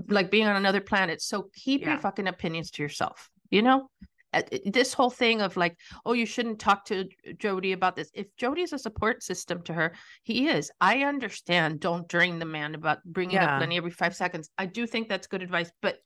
[0.07, 1.21] like being on another planet.
[1.21, 1.91] So keep Yeah.
[1.91, 3.89] your fucking opinions to yourself you know?
[4.33, 7.07] Uh, this whole thing of like oh you shouldn't talk to
[7.37, 8.09] jody about this.
[8.15, 9.93] If jody is a support system to her
[10.23, 10.71] he is.
[10.81, 13.57] I understand don't drain the man about bringing Yeah.
[13.57, 14.49] up lenny every five seconds.
[14.57, 15.97] I do think that's good advice but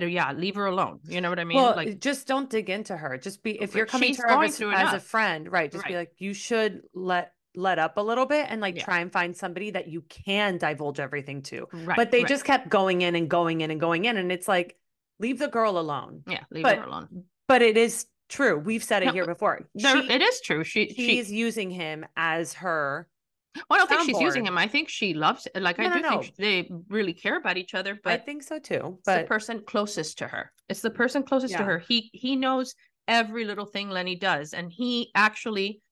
[0.00, 2.68] but yeah leave her alone you know what i mean well, like just don't dig
[2.68, 3.16] into her.
[3.16, 5.70] Just be if you're coming to her as, as a friend, right?
[5.70, 8.84] Just be like, you should let let up a little bit and like Yeah.
[8.84, 11.68] try and find somebody that you can divulge everything to.
[11.72, 12.28] right but they right.
[12.28, 14.76] just kept going in and going in and going in, and it's like,
[15.20, 16.22] leave the girl alone.
[16.28, 18.58] yeah leave but her alone But it is true.
[18.58, 19.60] We've said it No, here before.
[19.74, 23.08] There- She- it is true she she's she using him as her.
[23.54, 25.94] Well, i don't think she's using him i think she loves like i No, no,
[25.96, 26.20] do no.
[26.22, 28.98] think they really care about each other but I think so too.
[28.98, 30.52] it's the person closest to her.
[30.68, 31.78] It's the person closest to her.
[31.78, 32.74] He he knows
[33.06, 35.82] every little thing Lenny does, and he actually,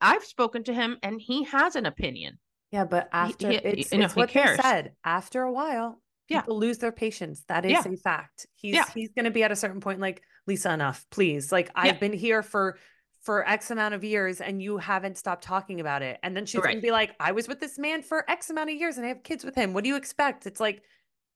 [0.00, 2.38] I've spoken to him, and he has an opinion.
[2.70, 4.56] yeah, but after he- it's, you know, it's he what cares.
[4.58, 4.92] they said.
[5.02, 6.42] After a while, Yeah.
[6.42, 7.42] people lose their patience.
[7.48, 7.84] That is Yeah.
[7.90, 8.46] a fact.
[8.54, 8.84] He's Yeah.
[8.94, 11.50] he's gonna be at a certain point like, Lisa, enough, please.
[11.50, 11.72] Like Yeah.
[11.84, 12.78] I've been here for
[13.26, 16.18] for X amount of years and you haven't stopped talking about it.
[16.22, 16.70] And then she's Right.
[16.70, 19.08] gonna be like, I was with this man for X amount of years and I
[19.08, 19.74] have kids with him.
[19.74, 20.46] What do you expect?
[20.46, 20.82] It's like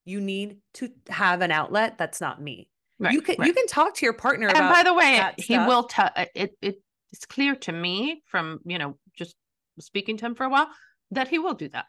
[0.05, 2.69] you need to have an outlet that's not me.
[3.01, 3.49] Right, you can right.
[3.49, 5.67] you can talk to your partner and by the way, he stuff.
[5.69, 6.57] will tell uh, it.
[6.63, 6.77] It
[7.13, 9.35] it's clear to me from you know just
[9.81, 10.69] speaking to him for a while
[11.11, 11.87] that he will do that.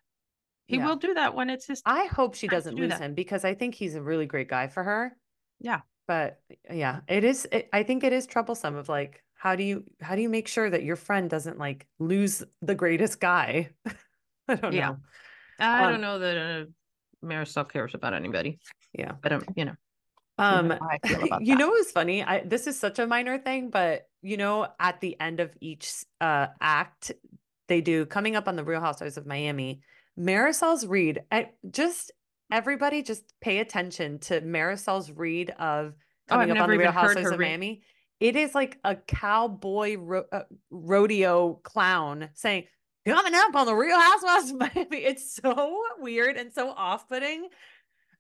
[0.66, 0.88] He Yeah.
[0.88, 1.82] will do that when it's his.
[1.86, 3.02] I hope she doesn't do lose that.
[3.02, 5.16] him because I think he's a really great guy for her.
[5.60, 5.82] Yeah.
[6.08, 6.40] But
[6.72, 7.48] yeah, it is.
[7.52, 8.76] It, I think it is troublesome.
[8.76, 11.88] Of like, how do you how do you make sure that your friend doesn't like
[11.98, 13.72] lose the greatest guy?
[14.48, 14.90] I don't Yeah.
[14.90, 14.98] know.
[15.58, 16.66] I um, don't know that uh,
[17.26, 18.60] Marysol cares about anybody,
[18.94, 19.14] Yeah.
[19.20, 19.74] but um, you know,
[20.38, 21.60] Um, know how I feel about you that.
[21.60, 22.24] know what was funny?
[22.24, 25.92] I this is such a minor thing, but you know, at the end of each
[26.22, 27.12] uh act,
[27.68, 29.82] they do coming up on the Real Housewives of Miami.
[30.20, 31.24] Marysol's read.
[31.32, 32.12] I just
[32.52, 35.96] everybody just pay attention to Marysol's read of
[36.30, 37.48] Oh, coming up on the Real Housewives of read.
[37.48, 37.82] Miami.
[38.22, 42.66] It is like a cowboy ro- uh, rodeo clown saying,
[43.06, 47.50] "Coming up on the Real Housewives of Miami." It's so weird and so off-putting.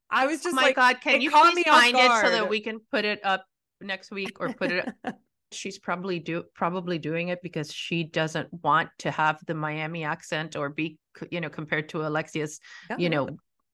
[0.10, 2.32] I was oh just my like, God, can you please me off find it so
[2.32, 3.46] that we can put it up
[3.80, 4.92] next week or put it?
[5.54, 10.56] She's probably do probably doing it because she doesn't want to have the Miami accent
[10.56, 10.98] or be
[11.30, 12.60] you know compared to Alexia's
[12.98, 13.30] you know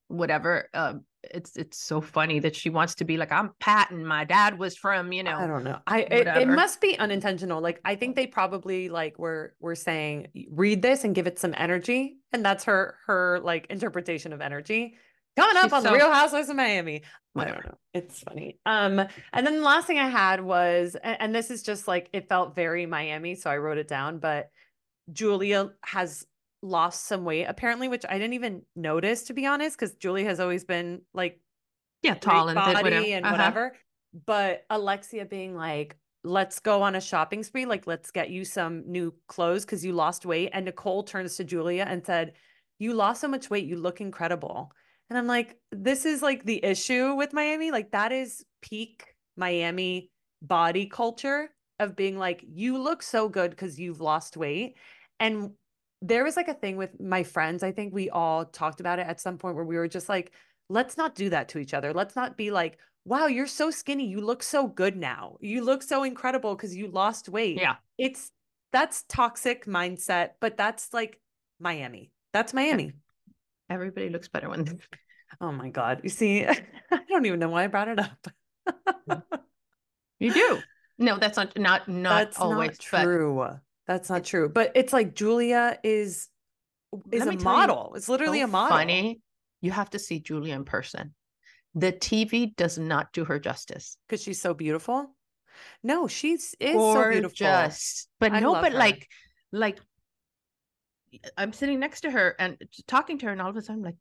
[0.07, 0.69] whatever.
[0.73, 4.05] Um, it's it's so funny that she wants to be like I'm Patton.
[4.05, 5.79] My dad was from you know I don't know.
[5.85, 7.61] I it, it must be unintentional.
[7.61, 11.53] Like I think they probably like were were saying read this and give it some
[11.57, 14.95] energy, and that's her her like interpretation of energy.
[15.35, 17.03] Coming up She's on the Real Housewives of Miami.
[17.35, 17.77] I don't know.
[17.93, 18.57] It's funny.
[18.65, 18.99] Um,
[19.31, 22.27] and then the last thing I had was, a- and this is just like it
[22.27, 24.17] felt very Miami, so I wrote it down.
[24.17, 24.49] But
[25.11, 26.25] Julia has
[26.61, 30.39] lost some weight apparently, which I didn't even notice to be honest, because Julie has
[30.39, 31.39] always been like
[32.03, 33.05] yeah tall and body whatever.
[33.05, 33.33] and Uh-huh.
[33.33, 33.75] whatever.
[34.25, 38.83] But Alexia being like, let's go on a shopping spree, like let's get you some
[38.89, 40.49] new clothes because you lost weight.
[40.53, 42.33] And Nicole turns to Julia and said,
[42.79, 44.71] You lost so much weight, you look incredible.
[45.09, 47.71] And I'm like, this is like the issue with Miami.
[47.71, 49.05] Like that is peak
[49.37, 51.49] Miami body culture
[51.79, 54.75] of being like, you look so good because you've lost weight.
[55.19, 55.51] And
[56.01, 57.63] there was like a thing with my friends.
[57.63, 60.31] I think we all talked about it at some point where we were just like,
[60.69, 61.93] let's not do that to each other.
[61.93, 64.07] Let's not be like, wow, you're so skinny.
[64.07, 65.37] You look so good now.
[65.39, 67.59] You look so incredible because you lost weight.
[67.59, 67.75] Yeah.
[67.97, 68.31] It's
[68.71, 71.19] that's toxic mindset, but that's like
[71.59, 72.11] Miami.
[72.33, 72.93] That's Miami.
[73.69, 74.79] Everybody looks better when
[75.41, 76.01] Oh my God.
[76.03, 76.45] You see,
[76.91, 78.27] I don't even know why I brought it up.
[80.19, 80.59] you do.
[80.97, 83.59] No, that's not not not That's always not but true.
[83.87, 84.49] That's not true.
[84.49, 86.27] But it's like Julia is
[87.11, 87.93] is a me tell you, model.
[87.95, 88.77] It's literally so a model.
[88.77, 89.21] Funny,
[89.61, 91.13] you have to see Julia in person.
[91.75, 93.97] The TV does not do her justice.
[94.07, 95.15] because she's so beautiful.
[95.83, 97.35] No, she's is so beautiful.
[97.47, 98.07] Gorgeous.
[98.19, 98.77] But I no, but her.
[98.77, 99.07] like,
[99.51, 99.79] like
[101.37, 102.57] I'm sitting next to her and
[102.87, 103.95] talking to her, and all of a sudden, I'm like,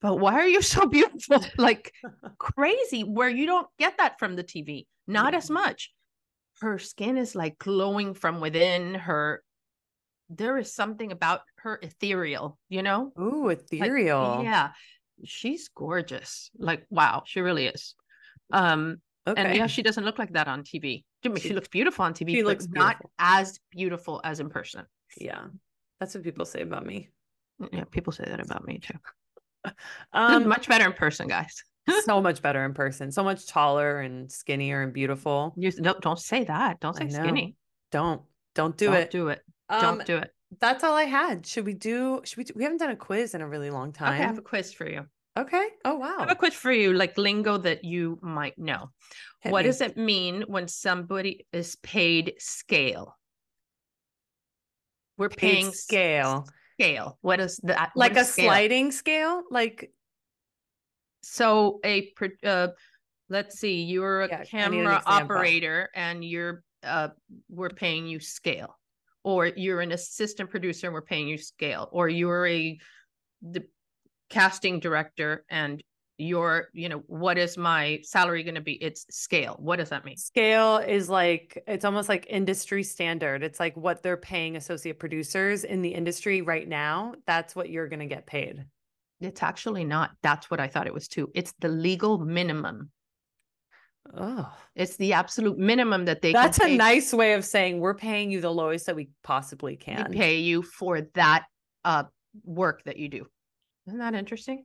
[0.00, 1.44] but why are you so beautiful?
[1.58, 1.92] like
[2.38, 5.38] crazy, where you don't get that from the TV, not Yeah.
[5.38, 5.92] as much.
[6.62, 8.94] Her skin is like glowing from within.
[8.94, 9.42] Her,
[10.30, 13.12] there is something about her ethereal, you know?
[13.18, 14.40] Ooh, Like, ethereal.
[14.44, 14.70] yeah,
[15.24, 16.50] she's gorgeous.
[16.56, 17.94] Like, wow, she really is.
[18.52, 19.40] Um, Okay.
[19.40, 21.04] and yeah, she doesn't look like that on TV.
[21.24, 24.40] I mean, she, She- looks beautiful on TV, she but looks not as beautiful as
[24.40, 24.84] in person.
[25.16, 25.46] yeah.
[26.00, 27.10] That's what people say about me.
[27.72, 28.98] Yeah, people say that about me too.
[30.12, 31.62] Um, much better in person, guys.
[32.04, 33.10] so much better in person.
[33.12, 35.54] So much taller and skinnier and beautiful.
[35.56, 36.80] You don't don't say that.
[36.80, 37.56] Don't say skinny.
[37.90, 38.22] Don't
[38.54, 39.10] don't do don't it.
[39.10, 39.40] do it.
[39.68, 40.30] Um, don't do it.
[40.60, 41.46] That's all I had.
[41.46, 42.20] Should we do?
[42.24, 42.44] Should we?
[42.44, 44.72] Do, we haven't done a quiz in a really long Okay, I have a quiz
[44.72, 45.06] for you.
[45.38, 45.66] Okay.
[45.84, 46.16] Oh wow.
[46.18, 48.90] I have a quiz for you, like lingo that you might know.
[49.40, 49.68] Hit what me.
[49.68, 53.16] does it mean when somebody is paid scale?
[55.16, 57.18] We're Paid paying scale, scale.
[57.20, 57.92] What is that?
[57.94, 58.46] like a scale?
[58.46, 59.90] sliding scale, like
[61.22, 62.12] So a
[62.44, 62.68] uh,
[63.28, 67.08] let's see, you're a Yeah, need an camera operator and you're uh
[67.48, 68.78] we're paying you scale.
[69.24, 71.88] Or you're an assistant producer and we're paying you scale.
[71.92, 72.78] Or you're a
[73.40, 73.64] the
[74.30, 75.82] casting director and
[76.18, 78.74] you're, you know, what is my salary going to be?
[78.74, 79.56] It's scale.
[79.58, 80.16] What does that mean?
[80.16, 83.42] scale is like it's almost like industry standard.
[83.42, 87.14] It's like what they're paying associate producers in the industry right now.
[87.26, 88.64] That's what you're going to get paid.
[89.22, 90.10] It's actually not.
[90.22, 91.30] That's what I thought it was too.
[91.34, 92.90] It's the legal minimum.
[94.16, 97.94] Oh, It's the absolute minimum that they that's can a nice way of saying we're
[97.94, 100.10] paying you the lowest that we possibly can.
[100.12, 101.44] pay you for that
[101.84, 102.04] uh
[102.44, 103.26] work that you do.
[103.86, 104.64] Isn't that interesting?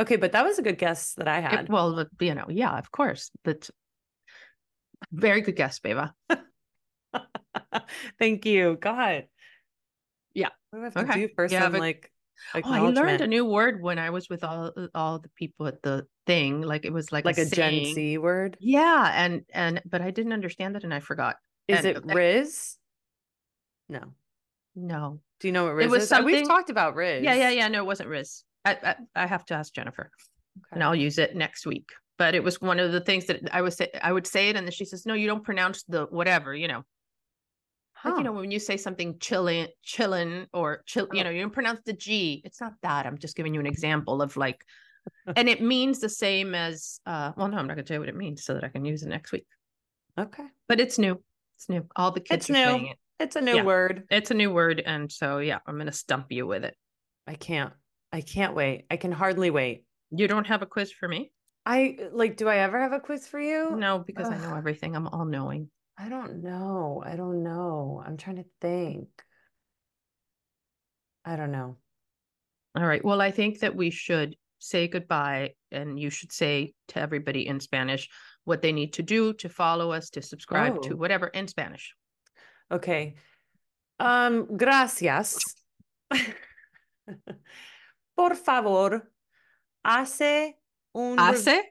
[0.00, 1.68] Okay, but that was a good guess that I It- had.
[1.70, 3.30] well, you know, yeah, of course.
[3.42, 3.70] But
[5.12, 6.12] very good guess, Beba.
[8.18, 8.76] Thank you.
[8.80, 9.26] God.
[10.34, 10.50] Yeah.
[10.70, 11.26] What do I have to Okay.
[11.26, 12.12] do for Yeah, some but- like
[12.54, 15.82] Oh, I learned a new word when I was with all all the people at
[15.82, 16.62] the thing.
[16.62, 17.84] Like it was like like a Gen.
[17.94, 18.56] Z word?
[18.60, 21.36] Yeah, and and but I didn't understand it and I forgot.
[21.66, 22.76] Is And- it Rizz?
[23.88, 24.14] No.
[24.74, 25.20] No.
[25.40, 26.12] Do you know what Rizz was is?
[26.12, 27.22] Uh, We've talked about Rizz.
[27.22, 27.68] Yeah, yeah, yeah.
[27.68, 28.42] No, it wasn't Rizz.
[28.64, 30.10] I I, I have to ask Jennifer.
[30.72, 31.88] and I'll use it next week.
[32.18, 34.56] But it was one of the things that I was say I would say it,
[34.56, 36.82] and then she says, "No, you don't pronounce the whatever." You know,
[38.04, 41.24] like you know when you say something chilling, chilling, or chill, you Oh.
[41.24, 42.42] know, you don't pronounce the G.
[42.44, 43.06] It's not that.
[43.06, 44.64] I'm just giving you an example of like,
[45.36, 47.00] and it means the same as.
[47.06, 48.68] uh Well, no, I'm not going to tell you what it means so that I
[48.68, 49.46] can use it next week.
[50.18, 50.46] Okay.
[50.68, 51.22] But it's new.
[51.56, 51.86] It's new.
[51.96, 52.90] All the kids It's are saying new.
[52.90, 52.96] it.
[53.20, 53.64] It's a new Yeah.
[53.64, 54.04] word.
[54.10, 56.76] It's a new word, and so yeah, I'm going to stump you with it.
[57.26, 57.72] I can't.
[58.12, 58.86] I can't wait.
[58.90, 59.84] I can hardly wait.
[60.10, 61.30] You don't have a quiz for me?
[61.66, 63.76] I like, do I ever have a quiz for you?
[63.76, 64.96] No, because I know everything.
[64.96, 65.68] I'm all knowing.
[65.98, 67.02] I don't know.
[67.04, 68.02] I don't know.
[68.06, 69.08] I'm trying to think.
[71.24, 71.76] I don't know.
[72.76, 73.04] All right.
[73.04, 77.60] Well, I think that we should say goodbye and you should say to everybody in
[77.60, 78.08] Spanish
[78.44, 80.96] what they need to do to follow us, to subscribe to Oh.
[80.96, 81.94] whatever in Spanish.
[82.70, 83.16] Okay.
[83.98, 85.36] Um, gracias.
[88.16, 89.10] Por favor,
[89.84, 90.54] hace
[90.94, 91.62] un, Hace,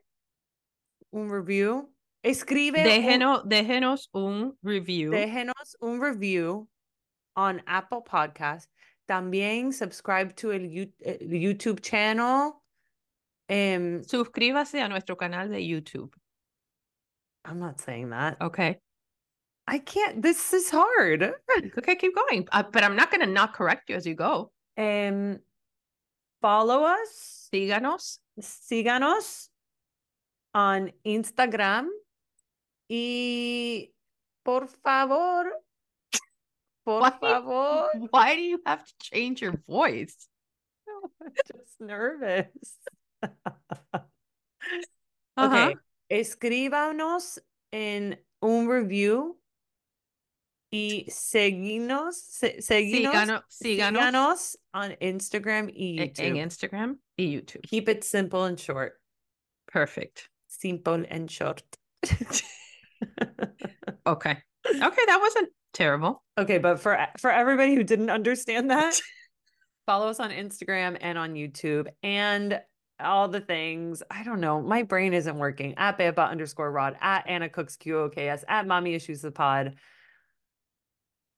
[1.14, 1.90] un review.
[2.30, 5.12] Escribe un- déjenos, déjenos un review.
[5.12, 6.68] déjenos un review
[7.36, 8.70] on Apple Podcast.
[9.08, 12.54] También subscribe to el, You- el YouTube channel.
[13.50, 16.14] Um, Suscríbase a nuestro canal de YouTube.
[17.46, 18.42] I'm not saying that.
[18.42, 18.78] Okay.
[19.70, 20.22] I can't.
[20.22, 21.34] This is hard.
[21.78, 22.48] Okay, keep going.
[22.52, 24.52] Uh, but I'm not going to not correct you as you go.
[24.78, 25.40] Um,
[26.42, 27.50] follow us.
[27.54, 28.20] Síganos.
[28.42, 29.48] Síganos
[30.54, 31.88] on Instagram.
[32.90, 33.92] Y
[34.46, 35.52] por favor,
[36.86, 37.90] por Why- favor.
[38.12, 40.28] Why do you have to change your voice?
[41.22, 42.78] I'm just nervous.
[45.40, 45.46] Uh-huh.
[45.70, 45.76] Okay,
[46.10, 47.38] escríbanos
[47.72, 49.38] en un review
[50.74, 56.38] y seguinos, se- seguinos, Síganos, síganos síganos on Instagram y en, en YouTube.
[56.42, 57.62] Instagram y YouTube.
[57.70, 59.00] Keep it simple and short.
[59.68, 60.28] Perfect.
[60.48, 61.62] Simple and short.
[64.06, 64.38] Okay.
[64.66, 66.24] Okay, that wasn't terrible.
[66.38, 69.00] okay, but for for everybody who didn't understand that,
[69.86, 72.62] follow us on Instagram and on YouTube and
[73.02, 74.02] all the things.
[74.10, 74.62] I don't know.
[74.62, 75.76] My brain isn't working.
[75.78, 79.76] At Beba underscore Rod, at Ana Cooks QOKS, at Mami Issues the Pod.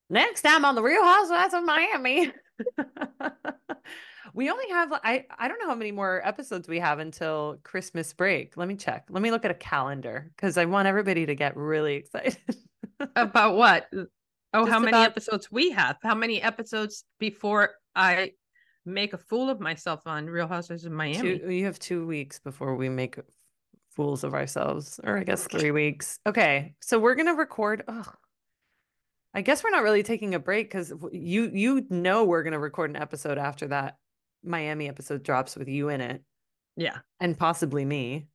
[0.09, 2.31] Next time on the Real Housewives of Miami.
[4.33, 8.13] we only have I I don't know how many more episodes we have until Christmas
[8.13, 8.57] break.
[8.57, 9.05] Let me check.
[9.09, 12.37] Let me look at a calendar because I want everybody to get really excited.
[13.15, 13.87] About what?
[14.53, 15.97] Oh, Just how many about- episodes we have?
[16.03, 18.33] How many episodes before I
[18.85, 21.39] make a fool of myself on Real Housewives of Miami.
[21.39, 23.19] Two, you have two weeks before we make
[23.91, 26.19] fools of ourselves, or I guess three weeks.
[26.25, 27.83] Okay, so we're gonna record.
[27.87, 28.15] Ugh.
[29.33, 32.89] I guess we're not really taking a break because you you know we're gonna record
[32.89, 33.97] an episode after that
[34.43, 36.21] Miami episode drops with you in it.
[36.75, 38.27] Yeah, and possibly me.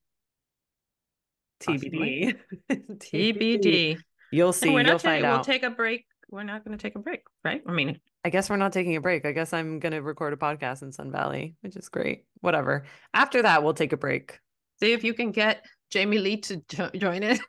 [1.63, 2.35] TBD.
[2.71, 3.99] TBD.
[4.33, 4.71] You'll see.
[4.71, 5.37] we're You'll not find out.
[5.39, 6.05] We'll take a break.
[6.31, 7.63] We're not going to take a break, right?
[7.67, 9.25] I mean, I guess we're not taking a break.
[9.25, 12.25] I guess I'm going to record a podcast in Sun Valley, which is great.
[12.41, 12.85] Whatever.
[13.13, 14.39] After that, we'll take a break.
[14.81, 17.41] See if you can get Jamie Lee to jo- join it.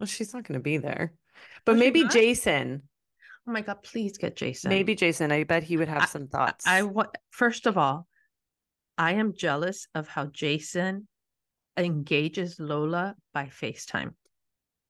[0.00, 1.14] Well, she's not going to be there,
[1.64, 2.04] but Oh, maybe?
[2.08, 2.82] Jason.
[3.46, 4.70] Oh my God, please get Jason.
[4.70, 5.30] Maybe Jason.
[5.30, 6.66] I bet he would have some thoughts.
[6.66, 8.06] I want, first of all,
[8.96, 11.06] I am jealous of how Jason
[11.76, 14.14] engages Lola by FaceTime.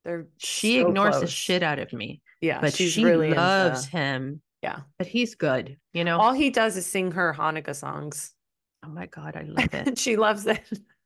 [0.05, 3.97] They're She so ignores the shit out of me, Yeah, but she really loves into-
[3.97, 4.41] him.
[4.61, 6.17] Yeah, But he's good, you know?
[6.17, 8.33] all he does is sing her Hanukkah songs,
[8.83, 9.97] oh my God, I love it.
[9.99, 10.61] she loves it.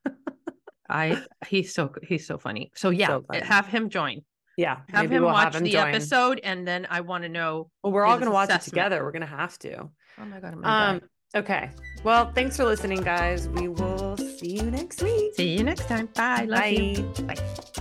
[0.89, 2.71] I he's so he's so funny.
[2.75, 3.41] So yeah, So funny.
[3.45, 4.21] have him join.
[4.57, 5.87] Yeah, Have maybe him we'll watch have him the join.
[5.89, 7.69] episode, and then I want to know.
[7.83, 9.03] Well, we're all going to watch it together.
[9.03, 9.89] We're going to have to.
[10.21, 11.01] Oh my God, Um.
[11.35, 11.69] Okay.
[12.03, 13.47] Well, thanks for listening, guys.
[13.49, 15.35] We will see you next week.
[15.35, 16.07] See you next time.
[16.15, 16.45] Bye.
[16.49, 17.03] Love you.
[17.23, 17.35] Bye.
[17.35, 17.78] Bye.